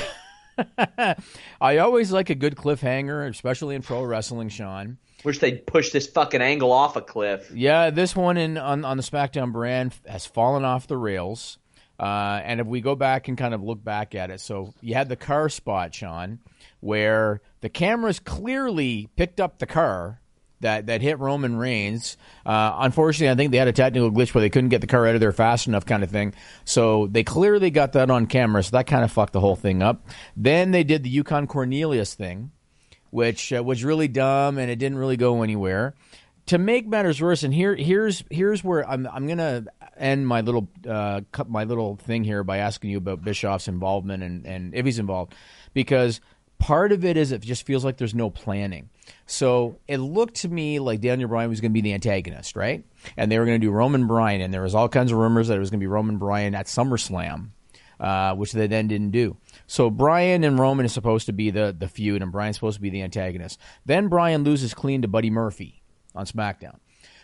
[1.62, 4.98] I always like a good cliffhanger, especially in pro wrestling, Sean.
[5.24, 7.52] Wish they'd push this fucking angle off a cliff.
[7.54, 11.60] Yeah, this one in on, on the SmackDown brand has fallen off the rails.
[12.00, 14.96] Uh, and if we go back and kind of look back at it, so you
[14.96, 16.40] had the car spot, Sean,
[16.80, 20.22] where the cameras clearly picked up the car
[20.62, 22.18] that, that hit Roman Reigns.
[22.46, 25.08] Uh, unfortunately, I think they had a technical glitch where they couldn't get the car
[25.08, 26.34] out of there fast enough, kind of thing.
[26.66, 29.82] So they clearly got that on camera, so that kind of fucked the whole thing
[29.82, 30.06] up.
[30.36, 32.52] Then they did the Yukon Cornelius thing,
[33.10, 35.96] which uh, was really dumb and it didn't really go anywhere.
[36.48, 40.68] To make matters worse, and here here's here's where I'm I'm gonna end my little
[40.88, 44.98] uh, my little thing here by asking you about Bischoff's involvement and and if he's
[44.98, 45.36] involved,
[45.76, 46.22] because
[46.58, 48.90] part of it is it just feels like there's no planning.
[49.30, 52.84] So it looked to me like Daniel Bryan was going to be the antagonist, right?
[53.16, 55.48] And they were going to do Roman Bryan, and there was all kinds of rumors
[55.48, 57.52] that it was going to be Roman Bryan at SummerSlam
[58.00, 59.38] uh, which they then didn't do.
[59.68, 62.82] So Bryan and Roman is supposed to be the the feud, and Bryan's supposed to
[62.82, 63.60] be the antagonist.
[63.86, 65.82] Then Bryan loses clean to Buddy Murphy
[66.16, 66.80] on SmackDown.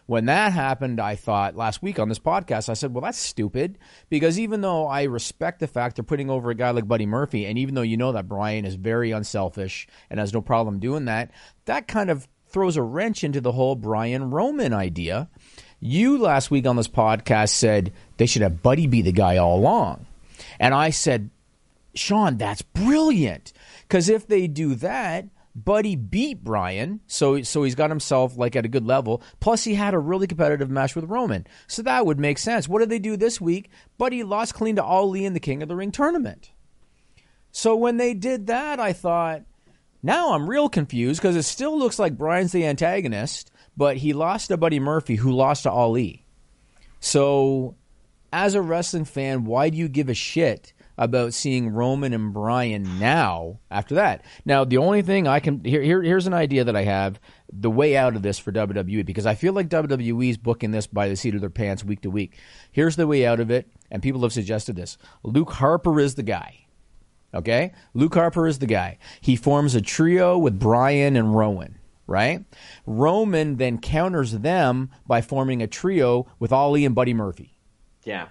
[0.07, 3.79] When that happened, I thought last week on this podcast, I said, well, that's stupid
[4.09, 7.45] because even though I respect the fact they're putting over a guy like Buddy Murphy,
[7.45, 11.05] and even though you know that Bryan is very unselfish and has no problem doing
[11.05, 11.31] that,
[11.65, 15.27] that kind of throws a wrench into the whole Bryan Roman idea.
[15.79, 19.57] You last week on this podcast said they should have Buddy be the guy all
[19.57, 20.05] along.
[20.59, 21.31] And I said,
[21.95, 23.53] Sean, that's brilliant.
[23.81, 25.25] Because if they do that,
[25.55, 29.23] Buddy beat Bryan, so so he's got himself like at a good level.
[29.39, 32.67] Plus, he had a really competitive match with Roman, so that would make sense.
[32.67, 33.69] What did they do this week?
[33.97, 36.51] Buddy lost clean to Ali in the King of the Ring tournament.
[37.51, 39.43] So when they did that, I thought,
[40.03, 44.49] now I'm real confused because it still looks like Bryan's the antagonist, but he lost
[44.49, 46.25] to Buddy Murphy, who lost to Ali.
[46.99, 47.75] So,
[48.33, 52.99] as a wrestling fan, why do you give a shit about seeing Roman and Bryan
[52.99, 54.23] now after that?
[54.45, 57.19] Now, the only thing I can here, here here's an idea that I have
[57.51, 61.07] the way out of this for WWE because I feel like WWE's booking this by
[61.07, 62.37] the seat of their pants week to week.
[62.71, 64.97] Here's the way out of it, and people have suggested this.
[65.23, 66.65] Luke Harper is the guy.
[67.33, 67.73] Okay?
[67.93, 68.97] Luke Harper is the guy.
[69.19, 71.77] He forms a trio with Bryan and Rowan,
[72.07, 72.45] right?
[72.85, 77.57] Roman then counters them by forming a trio with Ali and Buddy Murphy.
[78.03, 78.29] Yeah.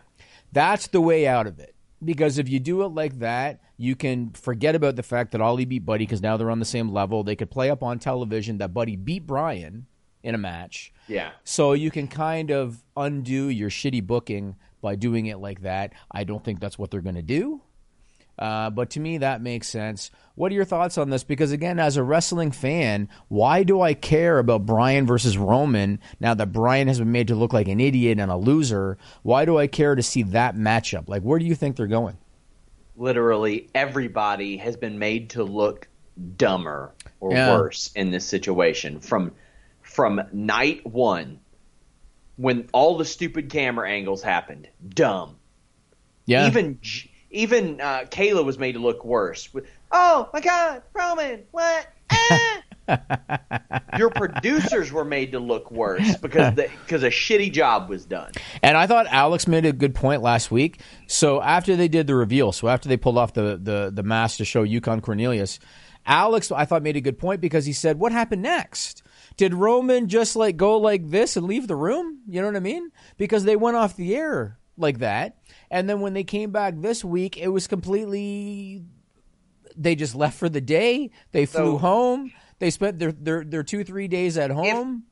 [0.53, 1.74] That's the way out of it.
[2.05, 5.65] Because if you do it like that, you can forget about the fact that Ali
[5.65, 7.25] beat Buddy because now they're on the same level.
[7.25, 9.87] They could play up on television that Buddy beat Bryan
[10.23, 10.93] in a match.
[11.07, 11.33] Yeah.
[11.45, 15.93] So you can kind of undo your shitty booking by doing it like that.
[16.11, 17.63] I don't think that's what they're going to do.
[18.39, 20.11] Uh, but to me, that makes sense.
[20.35, 21.23] What are your thoughts on this?
[21.23, 26.35] Because again, as a wrestling fan, why do I care about Bryan versus Roman now
[26.35, 28.99] that Bryan has been made to look like an idiot and a loser?
[29.23, 31.09] Why do I care to see that matchup?
[31.09, 32.17] Like, where do you think they're going?
[32.97, 35.89] Literally everybody has been made to look
[36.37, 37.53] dumber or Yeah.
[37.53, 39.33] worse in this situation from
[39.83, 41.39] from night one
[42.37, 44.69] when all the stupid camera angles happened.
[44.89, 45.37] Dumb.
[46.27, 46.47] Yeah.
[46.49, 46.79] Even
[47.35, 49.53] even uh, Kayla was made to look worse.
[49.53, 51.87] With, oh my God, Roman, what?
[52.11, 52.63] Ah!"
[53.99, 58.33] Your producers were made to look worse because because a shitty job was done.
[58.63, 60.81] And I thought Alex made a good point last week.
[61.07, 64.39] So after they did the reveal, so after they pulled off the the, the mask
[64.39, 65.59] to show Yukon Cornelius,
[66.07, 69.03] Alex I thought made a good point because he said, "What happened next?
[69.37, 72.21] Did Roman just like go like this and leave the room?
[72.29, 72.91] You know what I mean?
[73.17, 75.39] Because they went off the air like that,
[75.75, 78.85] and then when they came back this week, it was completely.
[79.77, 81.11] They just left for the day.
[81.33, 82.33] They flew So- home.
[82.61, 85.03] They spent their, their their two three days at home.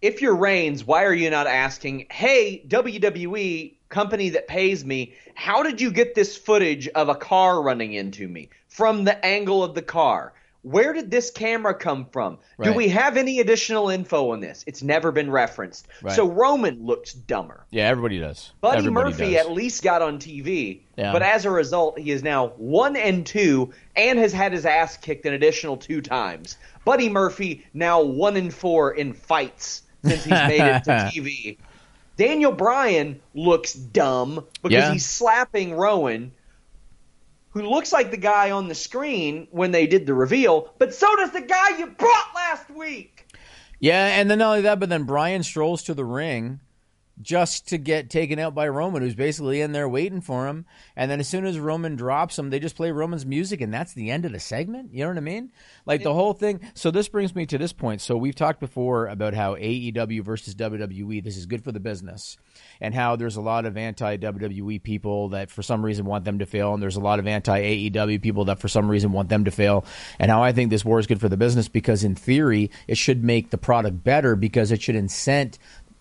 [0.00, 5.62] if you're Reigns, why are you not asking, hey, WWE company that pays me, how
[5.62, 9.74] did you get this footage of a car running into me from the angle of
[9.74, 10.32] the car?
[10.66, 12.38] Where did this camera come from?
[12.60, 14.64] Do we have any additional info on this?
[14.66, 15.86] It's never been referenced.
[16.02, 16.12] Right.
[16.16, 17.64] So Roman looks dumber.
[17.70, 18.52] yeah, everybody does.
[18.60, 19.46] Buddy Everybody Murphy does.
[19.46, 21.12] at least got on TV, Yeah.
[21.12, 24.96] but as a result, he is now one and two, and has had his ass
[24.96, 26.56] kicked an additional two times.
[26.84, 31.58] Buddy Murphy now one and four in fights since he's made it to TV.
[32.16, 34.92] Daniel Bryan looks dumb because Yeah.
[34.92, 36.32] he's slapping Rowan,
[37.56, 41.16] who looks like the guy on the screen when they did the reveal, but so
[41.16, 43.26] does the guy you brought last week.
[43.80, 46.60] Yeah, and then not only that, but then Bryan strolls to the ring
[47.20, 50.66] just to get taken out by Roman, who's basically in there waiting for him.
[50.94, 53.94] And then as soon as Roman drops him, they just play Roman's music, and that's
[53.94, 54.92] the end of the segment.
[54.92, 55.50] You know what I mean?
[55.86, 56.60] Like the whole thing.
[56.74, 58.00] So this brings me to this point.
[58.00, 62.36] So we've talked before about how AEW versus WWE, this is good for the business,
[62.80, 66.38] and how there's a lot of anti WWE people that for some reason want them
[66.40, 69.28] to fail, and there's a lot of anti AEW people that for some reason want
[69.30, 69.84] them to fail.
[70.18, 72.98] And how I think this war is good for the business because in theory, it
[72.98, 75.58] should make the product better because it should incent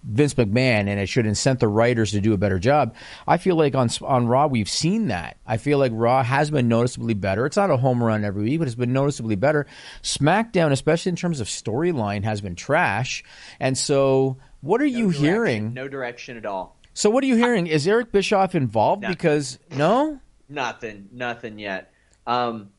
[0.07, 2.95] Vince McMahon and it should incent the writers to do a better job.
[3.27, 5.37] I feel like on on Raw we've seen that.
[5.45, 7.45] I feel like Raw has been noticeably better.
[7.45, 9.65] It's not a home run every week, but it's been noticeably better.
[10.03, 13.23] SmackDown, especially in terms of storyline, has been trash.
[13.59, 15.73] And so, what are you hearing?
[15.73, 16.77] No direction at all.
[16.93, 17.67] So, what are you hearing?
[17.67, 19.01] Is Eric Bischoff involved?
[19.01, 19.09] No.
[19.09, 21.91] Because no, Nothing, nothing yet.
[22.27, 22.69] Um,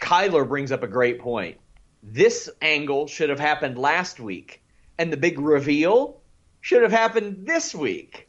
[0.00, 1.58] Kyler brings up a great point.
[2.02, 4.62] This angle should have happened last week,
[4.98, 6.19] and the big reveal
[6.60, 8.26] should have happened this week.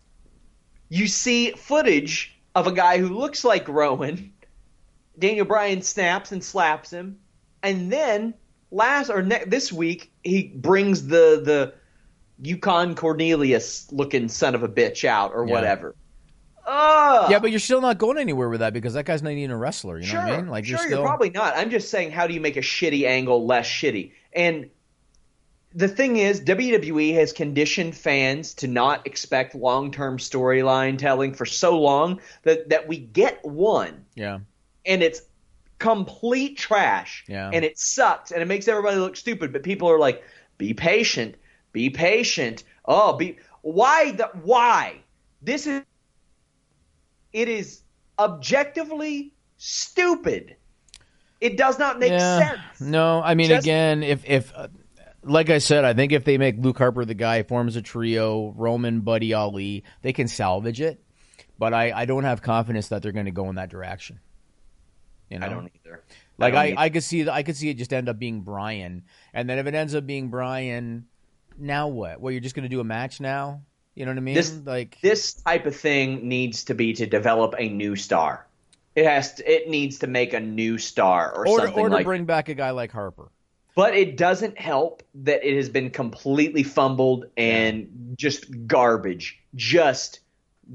[0.89, 4.33] You see footage of a guy who looks like Rowan.
[5.17, 7.19] Daniel Bryan snaps and slaps him,
[7.61, 8.33] and then
[8.71, 11.73] last or ne- this week he brings the the
[12.41, 15.53] Yukon Cornelius looking son of a bitch out or Yeah.
[15.53, 15.95] whatever.
[16.65, 17.31] Ugh.
[17.31, 19.57] yeah, but you're still not going anywhere with that because that guy's not even a
[19.57, 19.97] wrestler.
[19.97, 20.47] You know sure, what I mean?
[20.47, 21.55] Like sure, you're you're, probably not.
[21.57, 24.11] I'm just saying, how do you make a shitty angle less shitty?
[24.33, 24.69] And
[25.73, 31.79] the thing is, WWE has conditioned fans to not expect long-term storyline telling for so
[31.79, 34.39] long that that we get one, yeah.
[34.85, 35.21] and it's
[35.79, 37.49] complete trash, Yeah.
[37.53, 39.53] and it sucks, and it makes everybody look stupid.
[39.53, 40.23] But people are like,
[40.57, 41.35] "Be patient,
[41.71, 44.97] be patient." Oh, be why the why?
[45.41, 45.83] This is
[47.33, 47.81] it is
[48.19, 50.55] objectively stupid.
[51.39, 52.59] It does not make sense.
[52.79, 54.67] No, I mean, Just- again, if if uh,
[55.23, 58.53] like I said, I think if they make Luke Harper the guy, forms a trio,
[58.55, 61.03] Roman, Buddy, Ali, they can salvage it.
[61.57, 64.19] But I, I don't have confidence that they're going to go in that direction.
[65.29, 66.03] You know, I don't either.
[66.37, 66.83] like don't I.
[66.85, 69.03] I could see I could see it just end up being Bryan,
[69.33, 71.05] and then if it ends up being Bryan,
[71.57, 72.19] now what?
[72.19, 73.61] Well, you're just going to do a match now.
[73.95, 74.35] You know what I mean?
[74.35, 78.45] This like this type of thing needs to be to develop a new star.
[78.95, 81.95] It has to, it needs to make a new star or, or something or to
[81.95, 82.05] like.
[82.05, 83.31] bring back a guy like Harper.
[83.75, 90.19] But it doesn't help that it has been completely fumbled and just garbage, just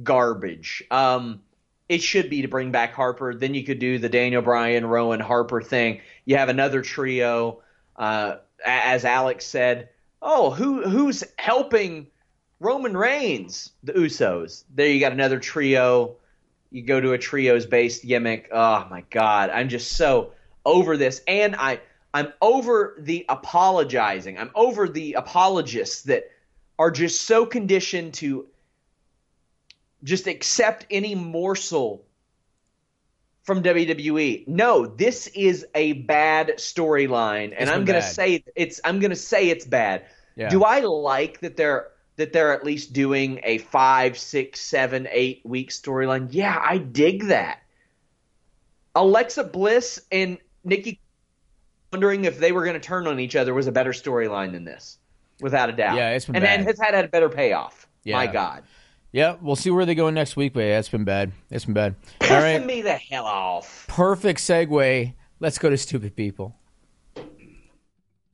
[0.03, 0.83] garbage.
[0.91, 1.43] Um,
[1.89, 3.35] it should be to bring back Harper.
[3.35, 6.01] Then you could do the Daniel Bryan, Rowan, Harper thing.
[6.25, 7.63] You have another trio.
[7.95, 9.91] Uh, as Alex said,
[10.21, 12.09] oh, who who's helping
[12.59, 13.71] Roman Reigns?
[13.85, 14.65] The Usos.
[14.75, 16.17] There you got another trio.
[16.71, 18.49] You go to a trios based gimmick.
[18.51, 20.33] Oh my god, I'm just so
[20.65, 21.81] over this, and I
[22.17, 24.39] I'm over the apologizing.
[24.39, 26.31] I'm over the apologists that
[26.79, 28.47] are just so conditioned to
[30.03, 32.07] just accept any morsel
[33.43, 34.49] from WWE.
[34.49, 38.15] No, this is a bad storyline, and I'm gonna bad.
[38.15, 40.07] say it's I'm gonna say it's bad.
[40.37, 40.49] Yeah.
[40.49, 45.43] Do I like that they're that they're at least doing a five, six, seven, eight
[45.45, 46.29] week storyline?
[46.31, 47.59] Yeah, I dig that.
[48.95, 50.99] Alexa Bliss and Nikki
[51.97, 54.65] wondering if they were going to turn on each other was a better storyline than
[54.65, 54.99] this,
[55.41, 55.97] without a doubt.
[55.97, 56.77] Yeah, it's been and, and bad.
[56.77, 57.89] has had a better payoff.
[58.05, 58.17] Yeah.
[58.17, 58.63] My God,
[59.13, 60.53] Yeah, we'll see where they go next week.
[60.53, 61.33] But yeah, it's been bad.
[61.51, 61.95] It's been bad.
[62.21, 63.87] Pissing right, me the hell off.
[63.89, 65.15] perfect segue.
[65.41, 66.55] Let's go to stupid people.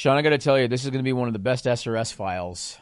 [0.00, 1.66] Sean, I got to tell you, this is going to be one of the best
[1.66, 2.78] SRS files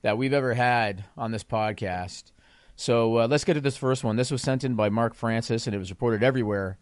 [0.00, 2.32] that we've ever had on this podcast.
[2.74, 4.16] So uh, let's get to this first one.
[4.16, 6.78] This was sent in by Mark Francis, and it was reported everywhere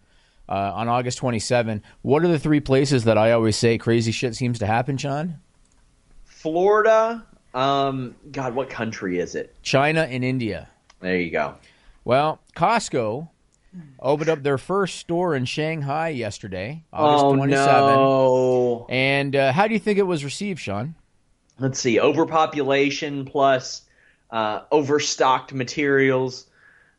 [0.49, 1.83] uh, on August 27.
[2.03, 5.41] What are the three places that I always say crazy shit seems to happen, Sean?
[6.23, 7.27] Florida.
[7.53, 9.53] Um, God, what country is it?
[9.63, 10.69] China and India.
[11.01, 11.57] There you go.
[12.05, 13.29] Well, Costco
[13.99, 17.95] opened up their first store in Shanghai yesterday, August oh 27.
[17.95, 18.87] no!
[18.89, 20.95] And uh, how do you think it was received, Sean?
[21.61, 23.83] let's see, overpopulation plus
[24.31, 26.47] uh, overstocked materials.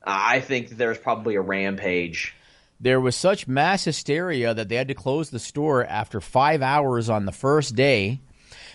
[0.02, 2.34] Uh, I think there's probably a rampage.
[2.80, 7.10] There was such mass hysteria that they had to close the store after five hours
[7.10, 8.22] on the first day.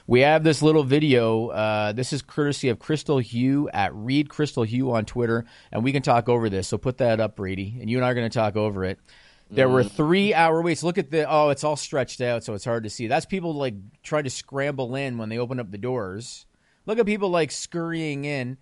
[0.08, 1.48] We have this little video.
[1.48, 5.92] Uh, this is courtesy of Crystal Hugh at Read Crystal Hugh on Twitter, and we
[5.92, 6.68] can talk over this.
[6.68, 9.00] So put that up, Brady, and you and I are going to talk over it.
[9.50, 10.82] There were three hour waits.
[10.82, 13.06] Look at the oh, it's all stretched out, so it's hard to see.
[13.06, 16.46] That's people like trying to scramble in when they open up the doors.
[16.84, 18.58] Look at people like scurrying in.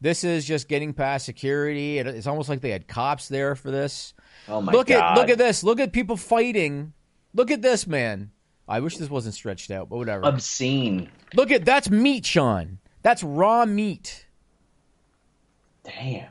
[0.00, 1.98] This is just getting past security.
[1.98, 4.14] It's almost like they had cops there for this.
[4.48, 5.12] Oh my look god!
[5.12, 5.64] at look at this.
[5.64, 6.92] Look at people fighting.
[7.34, 8.30] Look at this, man.
[8.68, 10.24] I wish this wasn't stretched out, but whatever.
[10.26, 11.08] obscene.
[11.34, 12.78] Look at that's meat, Sean.
[13.02, 14.26] That's raw meat.
[15.84, 16.28] Damn.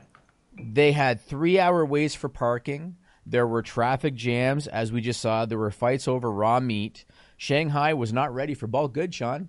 [0.60, 2.96] They had three hour waits for parking.
[3.26, 5.44] There were traffic jams, as we just saw.
[5.46, 7.04] There were fights over raw meat.
[7.36, 9.48] Shanghai was not ready for bulk goods, Sean.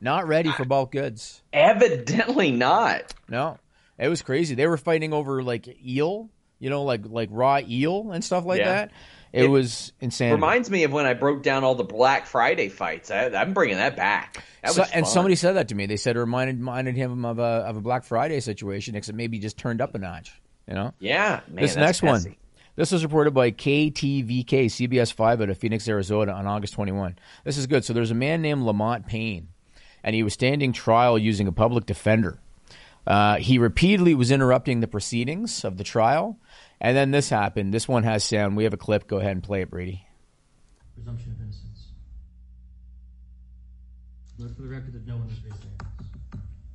[0.00, 1.42] Not ready for bulk goods.
[1.52, 3.14] Evidently not.
[3.28, 3.58] No,
[3.98, 4.54] it was crazy.
[4.54, 6.28] They were fighting over like eel,
[6.58, 8.72] you know, like like raw eel and stuff like Yeah.
[8.72, 8.90] that.
[9.32, 10.32] It, It was insane.
[10.32, 13.10] Reminds me of when I broke down all the Black Friday fights.
[13.10, 14.42] I, I'm bringing that back.
[14.62, 15.86] That So- was and somebody said that to me.
[15.86, 19.38] They said it reminded reminded him of a of a Black Friday situation, except maybe
[19.38, 20.32] just turned up a notch.
[20.66, 20.94] You know.
[21.00, 22.36] yeah, man, this next one.
[22.76, 27.18] This was reported by KTVK CBS Five out of Phoenix, Arizona, on August 21.
[27.44, 27.84] This is good.
[27.84, 29.48] So there's a man named Lamont Payne,
[30.04, 32.38] and he was standing trial using a public defender.
[33.06, 36.38] Uh, he repeatedly was interrupting the proceedings of the trial,
[36.80, 37.72] and then this happened.
[37.74, 38.56] This one has sound.
[38.56, 39.06] We have a clip.
[39.06, 40.04] Go ahead and play it, Brady.
[40.94, 41.88] presumption of innocence.
[44.38, 45.56] Note for the record that no one has raised.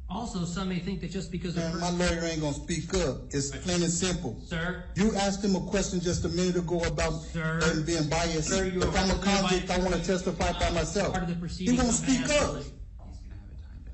[0.07, 1.99] Also, some may think that just because a Man, my person...
[2.17, 3.17] lawyer ain't gonna speak up.
[3.31, 4.39] It's plain and simple.
[4.45, 7.59] Sir, You asked him a question just a minute ago about Sir.
[7.61, 8.49] him being biased.
[8.49, 11.11] Sir, you if are I'm a convict, I want to testify by myself.
[11.13, 12.61] part of the He won't speak up.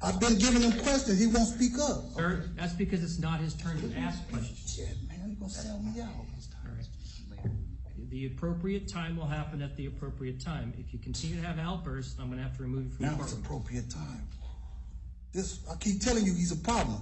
[0.03, 1.18] I've been giving him questions.
[1.20, 2.03] He won't speak up.
[2.09, 4.76] you- Sir, that's because it's not his turn to ask questions.
[4.76, 5.11] Shit, man, he
[5.41, 6.09] gonna sell me out.
[6.09, 7.51] All right.
[8.09, 10.73] The appropriate time will happen at the appropriate time.
[10.77, 13.11] If you continue to have outbursts, I'm going to have to remove you from the
[13.11, 13.45] Now it's courtroom.
[13.45, 14.27] appropriate time.
[15.33, 17.01] This, I keep telling you, he's a problem.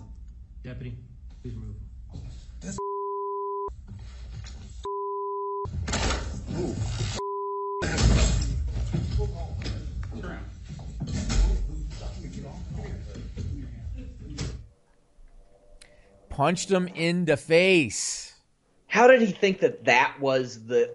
[0.64, 0.96] Deputy,
[1.42, 2.22] please remove him.
[2.62, 2.78] This
[16.30, 18.29] Punched him in the face.
[18.90, 20.94] How did he think that that was the?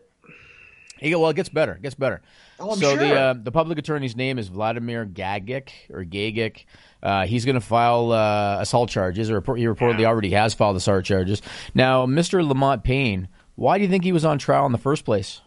[0.99, 1.73] He, well, it gets better.
[1.73, 2.21] It gets better.
[2.61, 6.67] Oh, I'm so the uh, the public attorney's name is Vladimir Gagic or Gagic.
[7.03, 11.05] Uh, he's going to file uh, assault charges, or he reportedly already has filed assault
[11.05, 11.41] charges.
[11.75, 12.47] Now, Mr.
[12.47, 15.41] Lamont Payne, why do you think he was on trial in the first place?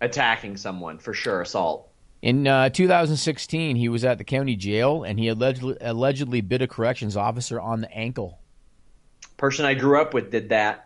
[0.00, 1.88] attacking someone for sure, assault.
[2.22, 6.66] In uh, 2016, he was at the county jail and he allegedly, allegedly bit a
[6.66, 8.38] corrections officer on the ankle.
[9.36, 10.85] Person I grew up with did that.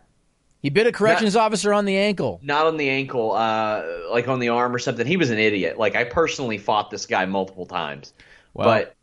[0.63, 2.39] He bit a corrections officer on the ankle.
[2.43, 5.07] Not on the ankle, uh, like on the arm or something.
[5.07, 5.79] He was an idiot.
[5.79, 8.13] Like I personally fought this guy multiple times,
[8.53, 8.65] Wow.
[8.65, 8.95] but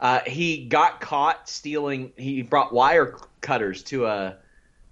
[0.00, 2.12] uh, he got caught stealing.
[2.16, 4.36] He brought wire cutters to a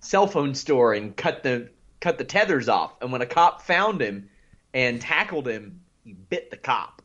[0.01, 1.69] cell phone store and cut the
[2.01, 2.95] cut the tethers off.
[3.01, 4.29] And when a cop found him
[4.75, 7.01] and tackled him, he bit the cop.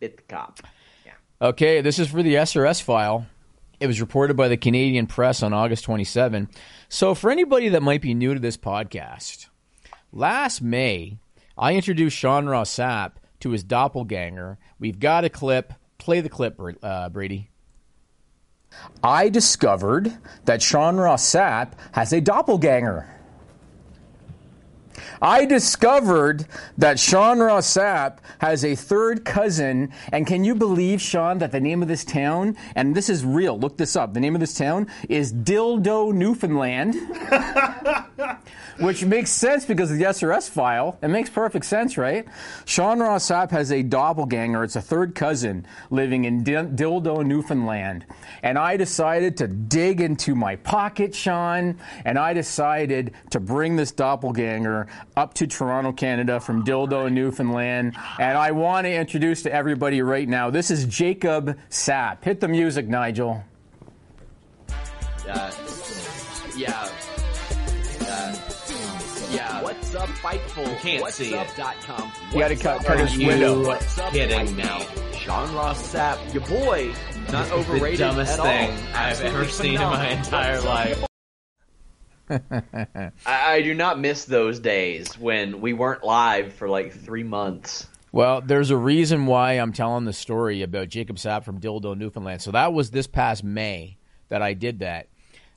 [0.00, 0.60] Bit the cop.
[1.06, 1.12] Yeah.
[1.40, 3.26] Okay, this is for the SRS file.
[3.80, 6.48] It was reported by the Canadian Press on August 27.
[6.90, 9.46] So, for anybody that might be new to this podcast,
[10.12, 11.18] last May,
[11.56, 14.58] I introduced Sean Ross Sapp to his doppelganger.
[14.78, 15.72] We've got a clip.
[15.96, 17.50] Play the clip, uh, Brady.
[19.02, 23.19] I discovered that Sean Ross Sapp has a doppelganger.
[25.22, 26.46] I discovered
[26.78, 31.60] that Sean Ross Sapp has a third cousin, and can you believe, Sean, that the
[31.60, 34.54] name of this town, and this is real, look this up, the name of this
[34.54, 36.94] town is Dildo, Newfoundland,
[38.80, 40.98] which makes sense because of the SRS file.
[41.02, 42.26] It makes perfect sense, right?
[42.64, 48.06] Sean Ross Sapp has a doppelganger, it's a third cousin, living in Dil- Dildo, Newfoundland.
[48.42, 53.92] And I decided to dig into my pocket, Sean, and I decided to bring this
[53.92, 57.96] doppelganger up to Toronto, Canada from Dildo, Newfoundland.
[58.18, 62.24] And I want to introduce to everybody right now this is Jacob Sapp.
[62.24, 63.44] Hit the music, Nigel.
[65.28, 65.52] Uh,
[66.56, 66.88] yeah.
[69.92, 70.00] Yeah.
[70.00, 70.78] What's up, Fightful?
[70.80, 71.56] can't What's see up it.
[71.56, 72.12] Dot com.
[72.32, 73.66] You gotta cut- up, cut his window.
[73.66, 74.56] What's up, Kidding Fightful?
[74.56, 74.78] now.
[75.12, 76.92] Sean Ross Sapp, your boy,
[77.32, 78.96] not the overrated dumbest at thing all.
[79.00, 81.04] I've ever Absolutely seen in my entire What's life.
[83.26, 87.86] I, I do not miss those days when we weren't live for like three months.
[88.12, 92.42] Well, there's a reason why I'm telling the story about Jacob Sapp from Dildo, Newfoundland.
[92.42, 95.08] So that was this past May that I did that.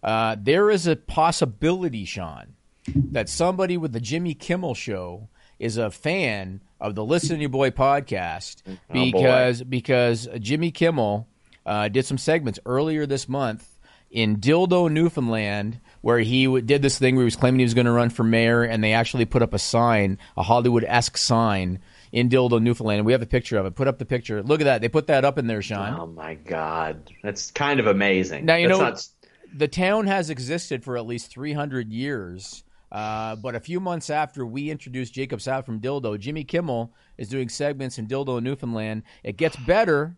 [0.02, 2.56] Uh, there is a possibility, Sean,
[2.96, 5.30] that somebody with the Jimmy Kimmel show
[5.60, 11.28] is a fan of the Listen to Your Boy podcast Oh, because because Jimmy Kimmel
[11.66, 13.70] uh, did some segments earlier this month
[14.12, 17.74] in Dildo, Newfoundland, where he w- did this thing where he was claiming he was
[17.74, 21.18] going to run for mayor, and they actually put up a sign, a Hollywood esque
[21.18, 21.80] sign
[22.12, 23.00] in Dildo, Newfoundland.
[23.00, 23.74] And we have a picture of it.
[23.76, 24.44] Put up the picture.
[24.44, 24.82] Look at that.
[24.82, 26.00] They put that up in there, Sean.
[26.00, 28.46] Oh my God, that's kind of amazing.
[28.46, 29.08] Now you That's know not-
[29.56, 32.64] the town has existed for at least 300 years.
[32.94, 37.28] Uh, but a few months after we introduced Jacob Sapp from Dildo, Jimmy Kimmel is
[37.28, 39.02] doing segments in Dildo, Newfoundland.
[39.24, 40.16] It gets better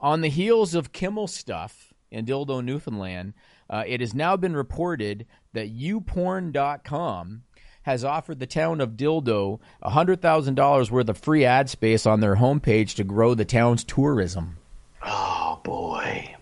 [0.00, 3.34] on the heels of Kimmel stuff in Dildo, Newfoundland.
[3.68, 7.42] Uh, it has now been reported that YouPorn.com
[7.82, 12.94] has offered the town of Dildo $100,000 worth of free ad space on their homepage
[12.94, 14.56] to grow the town's tourism.
[15.02, 16.34] oh boy.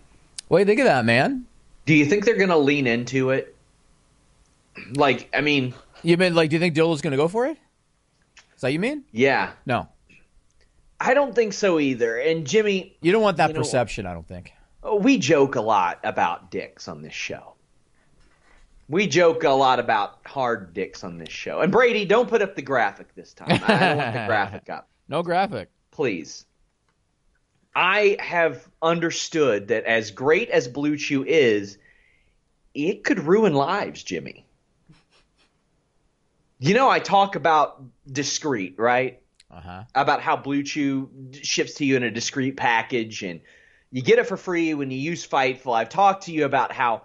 [0.49, 1.45] What do you think of that, man?
[1.85, 3.52] Do you think they're going to lean into it?
[4.95, 6.49] Like, I mean, You mean like?
[6.49, 7.57] Do you think Dildo's going to go for it?
[8.55, 9.03] Is that you mean?
[9.11, 9.87] yeah, No,
[10.99, 12.17] I don't think so either.
[12.17, 14.05] And Jimmy, you don't want that You know- perception.
[14.05, 14.53] I don't think.
[14.83, 17.53] Oh, we joke a lot about dicks on this show.
[18.89, 21.61] We joke a lot about hard dicks on this show.
[21.61, 23.47] And Brady, don't put up the graphic this time.
[23.49, 24.89] I don't want the graphic up.
[25.09, 25.69] No graphic.
[25.91, 26.45] please.
[27.75, 31.77] I have understood that as great as BlueChew is,
[32.73, 34.42] it could ruin lives, Jimmy.
[36.63, 39.21] You know, I talk about discreet, right?
[39.51, 39.83] Uh huh.
[39.93, 43.41] About how BlueChew ships to you in a discreet package and
[43.91, 45.75] you get it for free when you use Fightful.
[45.75, 47.01] I've talked to you about how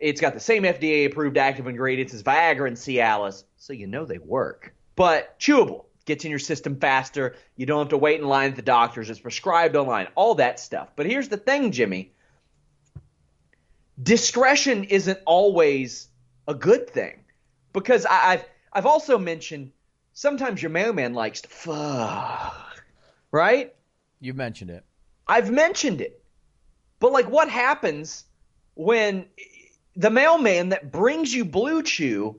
[0.00, 4.04] it's got the same FDA approved active ingredients as Viagra and Cialis, so you know
[4.04, 4.74] they work.
[4.96, 7.36] But chewable gets in your system faster.
[7.54, 9.10] You don't have to wait in line at the doctors.
[9.10, 10.08] It's prescribed online.
[10.16, 10.88] All that stuff.
[10.96, 12.14] But here's the thing, Jimmy.
[14.02, 16.08] Discretion isn't always
[16.48, 17.20] a good thing
[17.72, 18.44] because I, I've
[18.78, 19.72] I've also mentioned
[20.12, 22.84] sometimes your mailman likes to fuck,
[23.32, 23.74] right?
[24.20, 24.84] You've mentioned it.
[25.26, 26.22] I've mentioned it.
[27.00, 28.22] But like what happens
[28.74, 29.26] when
[29.96, 32.36] the mailman that brings you BlueChew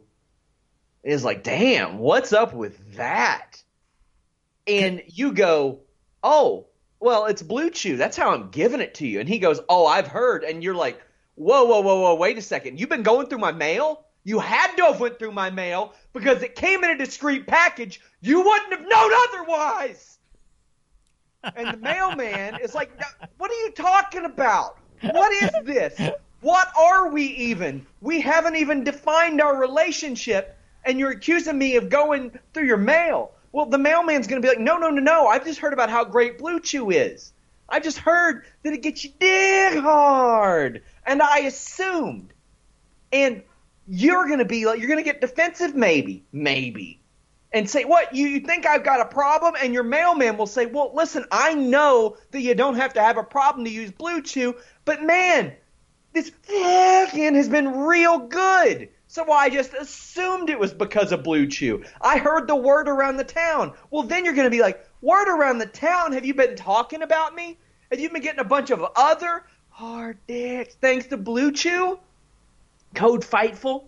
[1.03, 3.61] is like, "Damn, what's up with that?"
[4.65, 5.81] And you go,
[6.23, 6.67] "Oh,
[7.01, 7.97] well, it's BlueChew.
[7.97, 10.73] That's how I'm giving it to you." And he goes, "Oh, I've heard." And you're
[10.73, 11.01] like,
[11.35, 12.79] "Whoa, whoa, whoa, whoa, wait a second.
[12.79, 14.05] You've been going through my mail?
[14.29, 17.99] You had to have went through my mail because it came in a discreet package.
[18.21, 20.19] You wouldn't have known otherwise."
[21.55, 22.91] And the mailman is like,
[23.37, 24.77] What are you talking about?
[25.01, 25.99] What is this?
[26.41, 27.85] What are we even?
[28.01, 33.31] We haven't even defined our relationship, and you're accusing me of going through your mail.
[33.51, 35.27] Well, the mailman's going to be like, No, no, no, no.
[35.27, 37.33] I've just heard about how great BlueChew is.
[37.67, 40.83] I just heard that it gets you dig hard.
[41.05, 42.33] And I assumed.
[43.11, 43.43] And
[43.89, 46.23] you're going to be like, You're going to get defensive, maybe.
[46.31, 46.99] Maybe
[47.51, 48.15] and say, What?
[48.15, 49.55] You, you think I've got a problem?
[49.61, 53.17] And your mailman will say, Well, listen, I know that you don't have to have
[53.17, 55.53] a problem to use BlueChew, but man,
[56.13, 58.89] this fucking has been real good.
[59.07, 61.87] So I just assumed it was because of BlueChew.
[61.99, 63.73] I heard the word around the town.
[63.89, 66.11] Well, then you're going to be like, Word around the town?
[66.13, 67.57] Have you been talking about me?
[67.89, 71.97] Have you been getting a bunch of other hard dicks thanks to BlueChew?
[72.93, 73.85] Code Fightful?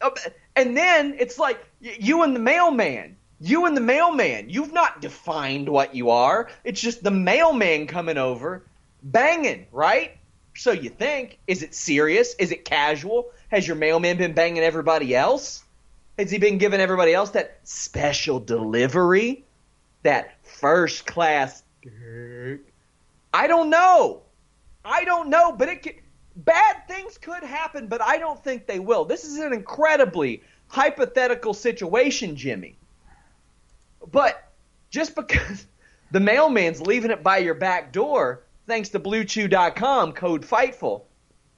[0.00, 0.10] Uh,
[0.54, 3.16] And then it's like you and the mailman.
[3.40, 4.48] You and the mailman.
[4.48, 6.48] You've not defined what you are.
[6.64, 8.64] It's just the mailman coming over,
[9.02, 10.16] banging, right?
[10.54, 11.38] So you think.
[11.46, 12.34] Is it serious?
[12.38, 13.26] Is it casual?
[13.50, 15.62] Has your mailman been banging everybody else?
[16.18, 19.44] Has he been giving everybody else that special delivery?
[20.02, 21.62] That first class.
[23.34, 24.22] I don't know.
[24.82, 25.94] I don't know, but it could,
[26.36, 29.04] bad things could happen, but I don't think they will.
[29.04, 32.76] This is an incredibly hypothetical situation, Jimmy.
[34.10, 34.52] But
[34.90, 35.66] just because
[36.10, 41.02] the mailman's leaving it by your back door, thanks to BlueChew.com, code FIGHTFUL,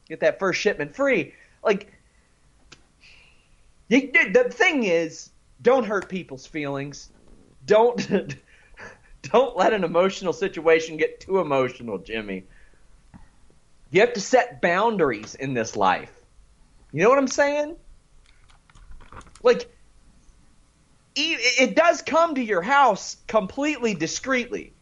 [0.09, 1.35] get that first shipment free.
[1.63, 1.93] Like,
[3.89, 5.31] you, the thing is,
[5.63, 7.11] don't hurt people's feelings.
[7.67, 8.07] Don't
[9.23, 12.45] don't let an emotional situation get too emotional, Jimmy.
[13.91, 16.13] You have to set boundaries in this life.
[16.93, 17.77] You know what I'm saying?
[19.43, 19.71] Like,
[21.17, 24.75] it does come to your house completely discreetly.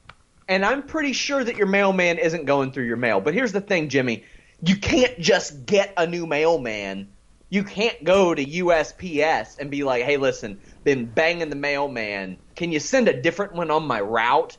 [0.48, 3.20] And I'm pretty sure that your mailman isn't going through your mail.
[3.20, 4.24] But here's the thing, Jimmy.
[4.62, 7.09] You can't just get a new mailman
[7.48, 12.38] You can't go to USPS and be like, "Hey, listen, been banging the mailman.
[12.57, 14.59] Can you send a different one on my route?"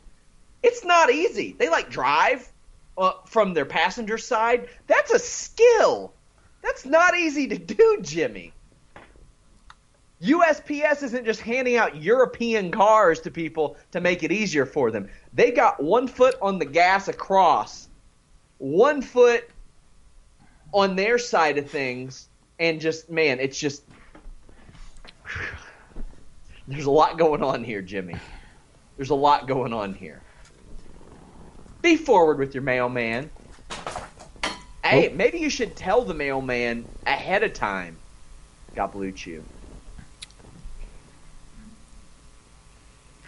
[0.64, 1.56] It's not easy.
[1.58, 2.50] They like drive
[2.98, 4.70] uh, from their passenger side.
[4.88, 6.14] That's a skill.
[6.62, 8.54] That's not easy to do, Jimmy.
[10.22, 15.08] USPS isn't just handing out European cars to people to make it easier for them.
[15.34, 17.88] They got one foot on the gas across,
[18.58, 19.48] one foot
[20.74, 22.30] on their side of things,
[22.60, 23.84] and just, man, it's just.
[26.68, 28.16] There's a lot going on here, Jimmy.
[28.98, 30.22] There's a lot going on here.
[31.82, 33.30] Be forward with your mailman.
[34.84, 37.98] Hey, maybe you should tell the mailman ahead of time.
[38.76, 39.44] Got BlueChew.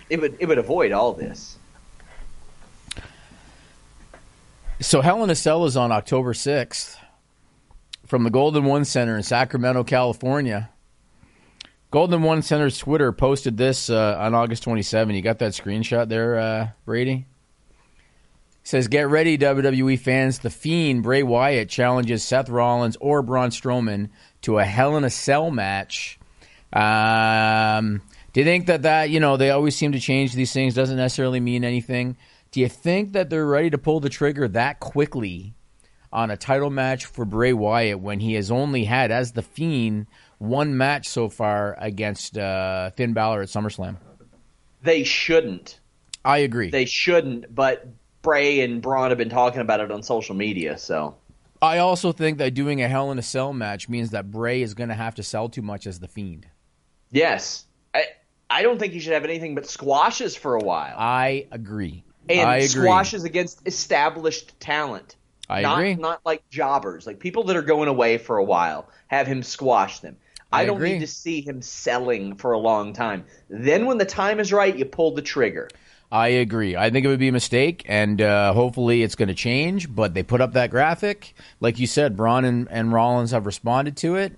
[0.10, 1.58] It would it would avoid all this.
[4.82, 6.95] So Hell in a Cell is on October 6th
[8.08, 10.70] from the Golden One Center in Sacramento, California.
[11.91, 15.16] Golden One Center's Twitter posted this uh, on August 27.
[15.16, 17.26] You got that screenshot there, uh, Brady?
[18.70, 20.39] Says, "Get ready, WWE fans!
[20.39, 24.09] The Fiend Bray Wyatt challenges Seth Rollins or Braun Strowman
[24.43, 26.20] to a Hell in a Cell match."
[26.72, 28.01] Um,
[28.32, 30.97] do you think that that you know they always seem to change these things doesn't
[30.97, 32.15] necessarily mean anything?
[32.51, 35.55] Do you think that they're ready to pull the trigger that quickly
[36.13, 40.05] on a title match for Bray Wyatt when he has only had as the Fiend
[40.38, 43.97] one match so far against uh, Finn Balor at SummerSlam?
[44.84, 45.80] They shouldn't.
[46.24, 46.70] I agree.
[46.70, 47.88] They shouldn't, but
[48.30, 51.15] Bray and Braun have been talking about it on social media, so
[51.63, 54.75] I also think that doing a Hell in a Cell match means that Bray is
[54.75, 56.45] going to have to sell too much as the Fiend.
[57.09, 57.65] yes.
[57.95, 58.03] I
[58.47, 60.93] I don't think he should have anything but squashes for a while.
[60.95, 62.03] I agree.
[62.30, 62.67] and I agree.
[62.67, 65.15] squashes against established talent.
[65.49, 65.95] I not, agree.
[65.95, 68.88] Not like jobbers, like people that are going away for a while.
[69.07, 70.17] Have him squash them.
[70.51, 70.93] I, I don't agree.
[70.93, 73.25] need to see him selling for a long time.
[73.49, 75.67] Then, when the time is right, you pull the trigger.
[76.12, 76.76] I agree.
[76.76, 79.93] I think it would be a mistake, and uh, hopefully it's going to change.
[79.93, 82.18] But they put up that graphic, like you said.
[82.18, 84.38] Braun and, and Rollins have responded to it.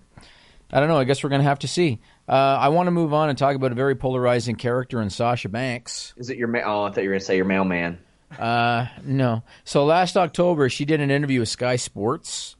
[0.71, 0.97] I don't know.
[0.97, 1.99] I guess we're going to have to see.
[2.27, 5.49] Uh, I want to move on and talk about a very polarizing character in Sasha
[5.49, 6.13] Banks.
[6.17, 6.47] Is it your?
[6.47, 7.99] Ma- oh, I thought you were going to say your mailman.
[8.37, 9.43] Uh, no.
[9.63, 12.55] So last October, she did an interview with Sky Sports,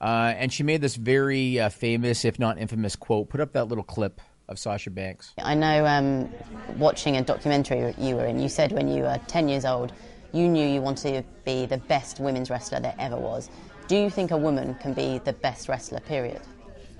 [0.00, 3.28] uh, and she made this very uh, famous, if not infamous, quote.
[3.28, 4.20] Put up that little clip
[4.50, 5.32] of Sasha Banks.
[5.38, 6.28] I know um,
[6.76, 9.92] watching a documentary you were in, you said when you were 10 years old,
[10.32, 13.48] you knew you wanted to be the best women's wrestler there ever was.
[13.88, 16.40] Do you think a woman can be the best wrestler, period?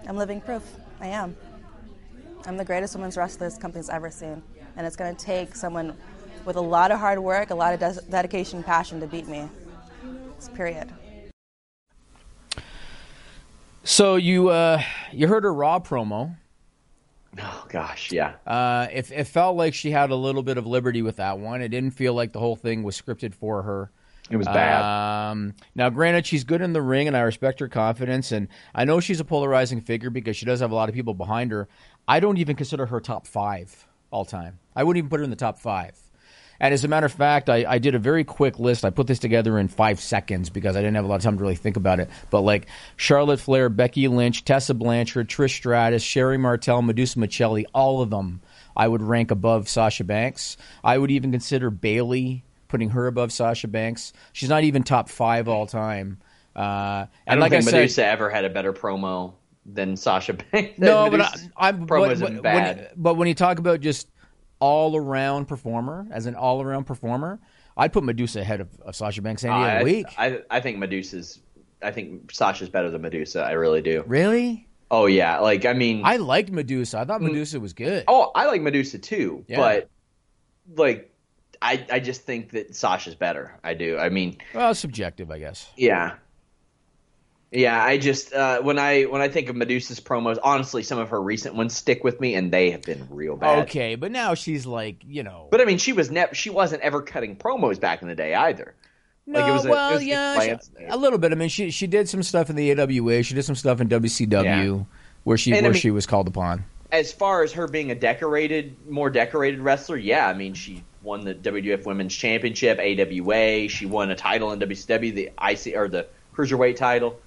[0.08, 0.62] I'm living proof.
[1.00, 1.36] I am.
[2.46, 4.42] I'm the greatest women's wrestler this company's ever seen.
[4.76, 5.96] And it's going to take someone
[6.44, 9.48] with a lot of hard work, a lot of des- dedication, passion to beat me.
[10.36, 10.90] It's period.
[13.84, 14.82] So you uh,
[15.12, 16.36] you heard her Raw promo.
[17.38, 18.34] Oh gosh, yeah.
[18.46, 21.62] Uh, it, it felt like she had a little bit of liberty with that one.
[21.62, 23.90] It didn't feel like the whole thing was scripted for her.
[24.30, 25.30] It was bad.
[25.30, 28.30] Um, now, granted, she's good in the ring, and I respect her confidence.
[28.30, 31.14] And I know she's a polarizing figure because she does have a lot of people
[31.14, 31.68] behind her.
[32.06, 34.58] I don't even consider her top five all time.
[34.76, 35.96] I wouldn't even put her in the top five.
[36.60, 38.84] And as a matter of fact, I, I did a very quick list.
[38.84, 41.38] I put this together in five seconds because I didn't have a lot of time
[41.38, 42.10] to really think about it.
[42.28, 48.02] But like Charlotte Flair, Becky Lynch, Tessa Blanchard, Trish Stratus, Sherri Martel, Medusa Miceli, all
[48.02, 48.42] of them
[48.76, 50.56] I would rank above Sasha Banks.
[50.84, 54.12] I would even consider Bayley, putting her above Sasha Banks.
[54.32, 56.18] She's not even top five all time.
[56.54, 59.34] Uh, I don't like think I said, Medusa ever had a better promo
[59.66, 60.78] than Sasha Banks.
[60.78, 62.76] no, but I, I'm promo but, but- bad.
[62.76, 64.08] When, but when you talk about just
[64.60, 67.40] all around performer, as an all around performer,
[67.76, 70.06] I'd put Medusa ahead of, of Sasha Banks any I, week.
[70.16, 71.40] I, I think Medusa's.
[71.82, 73.42] I think Sasha's better than Medusa.
[73.42, 74.04] I really do.
[74.06, 74.68] Really?
[74.90, 75.38] Oh yeah.
[75.38, 76.98] Like I mean, I liked Medusa.
[76.98, 77.28] I thought mm.
[77.28, 78.04] Medusa was good.
[78.06, 79.44] oh, I like Medusa too.
[79.48, 79.56] Yeah.
[79.56, 79.88] But
[80.76, 81.10] like,
[81.62, 83.58] I I just think that Sasha's better.
[83.64, 83.96] I do.
[83.96, 85.70] I mean, Well, subjective, I guess.
[85.76, 86.16] yeah.
[87.52, 91.08] Yeah, I just uh, when I when I think of Medusa's promos, honestly, some of
[91.08, 93.64] her recent ones stick with me, and they have been real bad.
[93.64, 95.48] Okay, but now she's like, you know.
[95.50, 98.34] But I mean, she was never she wasn't ever cutting promos back in the day
[98.36, 98.74] either.
[99.26, 101.32] No, like it was a, well, it was yeah, she- a little bit.
[101.32, 103.24] I mean, she she did some stuff in the AWA.
[103.24, 104.84] She did some stuff in WCW Yeah.
[105.24, 106.64] where she And I where mean- she was called upon.
[106.92, 111.24] as far as her being a decorated, more decorated wrestler, yeah, I mean she won
[111.24, 113.68] the WWF Women's Championship, AWA.
[113.68, 117.18] She won a title in WCW, the IC or the cruiserweight title.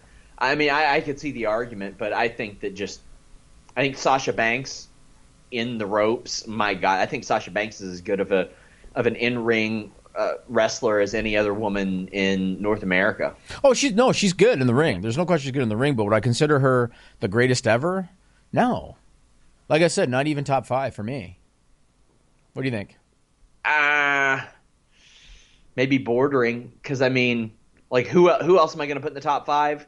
[0.43, 3.01] I mean, I, I could see the argument, but I think that just,
[3.77, 4.89] I think Sasha Banks
[5.51, 6.45] in the ropes.
[6.47, 8.49] My God, I think Sasha Banks is as good of a
[8.95, 13.35] of an in ring uh, wrestler as any other woman in North America.
[13.63, 15.01] Oh, she's no, she's good in the ring.
[15.01, 15.95] There's no question she's good in the ring.
[15.95, 16.91] But would I consider her
[17.21, 18.09] the greatest ever?
[18.51, 18.97] No.
[19.69, 21.39] Like I said, not even top five for me.
[22.53, 22.97] What do you think?
[23.63, 24.49] Ah,
[25.75, 26.71] maybe bordering.
[26.81, 27.53] Because I mean,
[27.89, 29.87] like who who else am I going to put in the top five?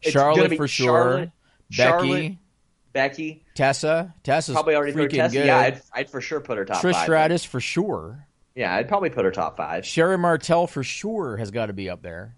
[0.00, 0.86] Charlotte for sure.
[0.86, 1.30] Charlotte,
[1.70, 1.76] Becky.
[1.76, 2.36] Charlotte,
[2.92, 3.44] Becky.
[3.54, 4.14] Tessa.
[4.22, 5.34] Tessa's Probably already freaking Tessa.
[5.34, 5.46] good.
[5.46, 7.02] Yeah, I'd, I'd for sure put her top Trish five.
[7.04, 8.26] Stratus for sure.
[8.54, 9.84] Yeah, I'd probably put her top five.
[9.84, 12.36] Sherri Martel for sure has got to be up there.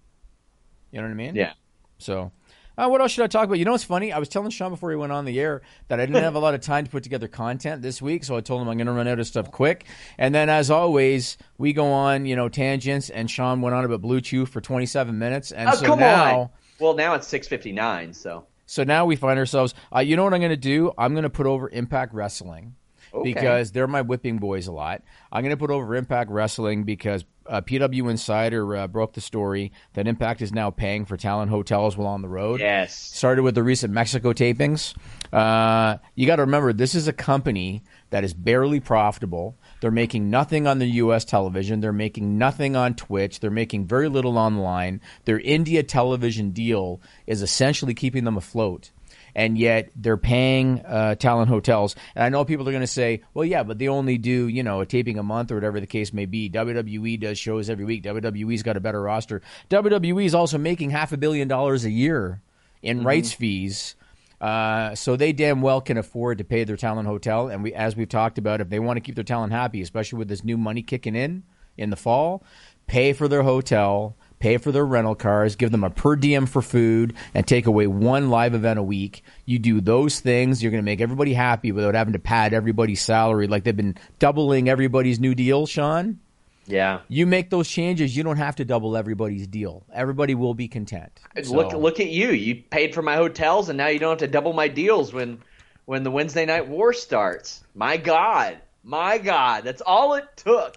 [0.90, 1.36] You know what I mean?
[1.36, 1.52] Yeah.
[1.98, 2.32] So,
[2.76, 3.58] uh, what else should I talk about?
[3.58, 4.12] You know what's funny?
[4.12, 6.38] I was telling Sean before he went on the air that I didn't have a
[6.40, 8.86] lot of time to put together content this week, so I told him I'm going
[8.86, 9.84] to run out of stuff quick.
[10.16, 14.00] And then, as always, we go on, you know, tangents, and Sean went on about
[14.00, 16.40] Blue Chew for 27 minutes, and oh, so now.
[16.40, 16.50] on.
[16.80, 18.12] Well, now it's six fifty nine.
[18.12, 19.74] So So now we find ourselves.
[19.94, 20.92] Uh, you know what I'm going to do?
[20.98, 22.74] I'm going to put over Impact Wrestling
[23.14, 23.32] Okay.
[23.32, 25.02] because they're my whipping boys a lot.
[25.32, 29.72] I'm going to put over Impact Wrestling because uh, PW Insider uh, broke the story
[29.94, 32.60] that Impact is now paying for talent hotels while on the road.
[32.60, 32.94] Yes.
[32.94, 34.94] Started with the recent Mexico tapings.
[35.32, 39.56] Uh, you got to remember, this is a company that is barely profitable.
[39.80, 41.24] They're making nothing on the U.S.
[41.24, 41.80] television.
[41.80, 43.40] They're making nothing on Twitch.
[43.40, 45.00] They're making very little online.
[45.24, 48.90] Their India television deal is essentially keeping them afloat.
[49.38, 51.94] And yet they're paying uh, talent hotels.
[52.16, 54.64] And I know people are going to say, well, yeah, but they only do, you
[54.64, 56.50] know, a taping a month or whatever the case may be.
[56.50, 58.02] WWE does shows every week.
[58.02, 59.40] WWE's got a better roster.
[59.70, 62.42] WWE is also making half a billion dollars a year
[62.82, 63.94] in rights fees.
[64.40, 67.46] Uh, so they damn well can afford to pay their talent hotel.
[67.46, 70.18] And we, as we've talked about, if they want to keep their talent happy, especially
[70.18, 71.44] with this new money kicking in
[71.76, 72.42] in the fall,
[72.88, 76.62] pay for their hotel, pay for their rental cars, give them a per diem for
[76.62, 79.22] food, and take away one live event a week.
[79.44, 83.00] You do those things, you're going to make everybody happy without having to pad everybody's
[83.00, 86.20] salary like they've been doubling everybody's new deal, Sean.
[86.66, 89.84] yeah, You make those changes, you don't have to double everybody's deal.
[89.92, 91.12] Everybody will be content.
[91.48, 92.30] look look at you.
[92.30, 95.40] You paid for my hotels, and now you don't have to double my deals when
[95.86, 97.64] when the Wednesday night war starts.
[97.74, 100.76] My God, my God, that's all it took.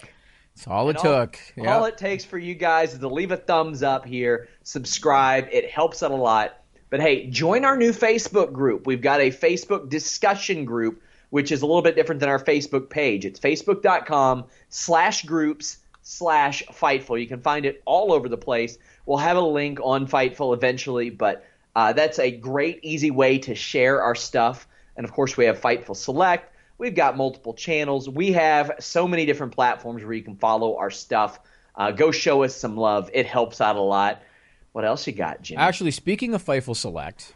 [0.61, 1.39] It's all it all- took.
[1.57, 1.75] Yeah.
[1.75, 5.47] All it takes for you guys is to leave a thumbs up here, subscribe.
[5.51, 6.55] It helps out a lot.
[6.91, 8.85] But hey, join our new Facebook group.
[8.85, 11.01] We've got a Facebook discussion group,
[11.31, 13.25] which is a little bit different than our Facebook page.
[13.25, 17.19] It's facebook.com slash groups slash Fightful.
[17.19, 18.77] You can find it all over the place.
[19.07, 21.43] We'll have a link on Fightful eventually, but
[21.75, 24.67] uh, that's a great, easy way to share our stuff.
[24.95, 26.50] And of course, we have Fightful Select.
[26.81, 28.09] We've got multiple channels.
[28.09, 31.39] We have so many different platforms where you can follow our stuff.
[31.75, 33.07] Uh, go show us some love.
[33.13, 34.23] It helps out a lot.
[34.71, 35.59] What else you got, Jimmy?
[35.59, 37.35] Actually, speaking of Fightful Select,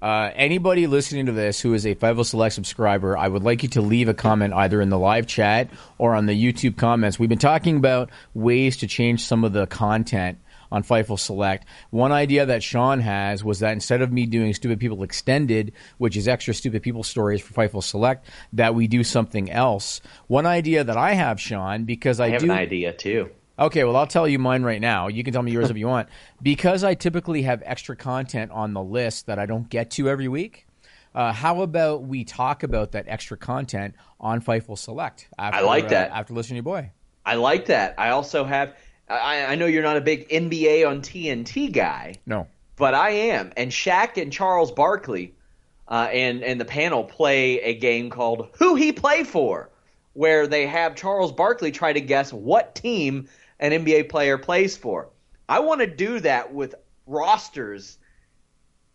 [0.00, 3.68] uh, anybody listening to this who is a Fightful Select subscriber, I would like you
[3.68, 5.68] to leave a comment either in the live chat
[5.98, 7.18] or on the YouTube comments.
[7.18, 10.38] We've been talking about ways to change some of the content
[10.70, 11.66] on Fightful Select.
[11.90, 16.16] One idea that Sean has was that instead of me doing Stupid People Extended, which
[16.16, 20.00] is extra Stupid People stories for Fightful Select, that we do something else.
[20.26, 23.30] One idea that I have, Sean, because I, I have do an idea too.
[23.58, 25.08] Okay, well, I'll tell you mine right now.
[25.08, 26.08] You can tell me yours if you want.
[26.42, 30.28] Because I typically have extra content on the list that I don't get to every
[30.28, 30.66] week,
[31.16, 35.28] uh, how about we talk about that extra content on Fightful Select?
[35.38, 36.10] After, I like that.
[36.10, 36.90] Uh, after listening to your boy.
[37.24, 37.94] I like that.
[37.96, 38.76] I also have.
[39.08, 42.48] I, I know you're not a big NBA on TNT guy, No.
[42.76, 43.52] but I am.
[43.56, 45.34] And Shaq and Charles Barkley
[45.88, 49.70] uh, and and the panel play a game called Who He Play For,
[50.14, 53.28] where they have Charles Barkley try to guess what team
[53.60, 55.08] an NBA player plays for.
[55.48, 56.74] I want to do that with
[57.06, 57.98] rosters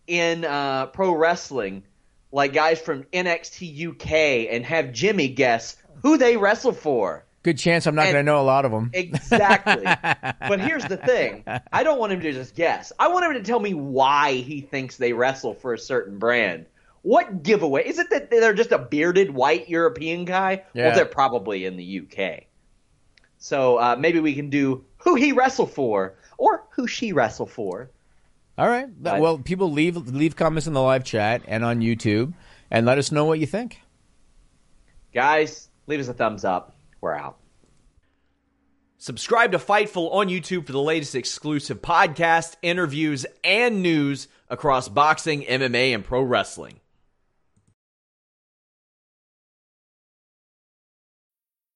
[0.07, 1.84] in uh, pro wrestling,
[2.32, 7.24] like guys from NXT UK, and have Jimmy guess who they wrestle for.
[7.44, 8.92] Good chance I'm not going to know a lot of them.
[8.94, 9.84] Exactly.
[10.48, 12.92] but here's the thing I don't want him to just guess.
[13.00, 16.68] I want him to tell me why he thinks they wrestle for a certain brand.
[17.02, 17.88] What giveaway?
[17.88, 20.64] Is it that they're just a bearded white European guy?
[20.74, 20.88] Yeah.
[20.88, 22.44] Well, they're probably in the UK.
[23.39, 27.89] So uh, maybe we can do who he wrestle for or who she wrestle for.
[28.56, 28.88] All right.
[29.04, 32.34] That- well, people leave leave comments in the live chat and on YouTube,
[32.70, 33.82] and let us know what you think.
[35.12, 36.71] Guys, leave us a thumbs up.
[37.02, 37.38] We're out.
[38.97, 45.41] Subscribe to Fightful on YouTube for the latest exclusive podcasts, interviews, and news across boxing,
[45.41, 46.80] MMA, and pro wrestling.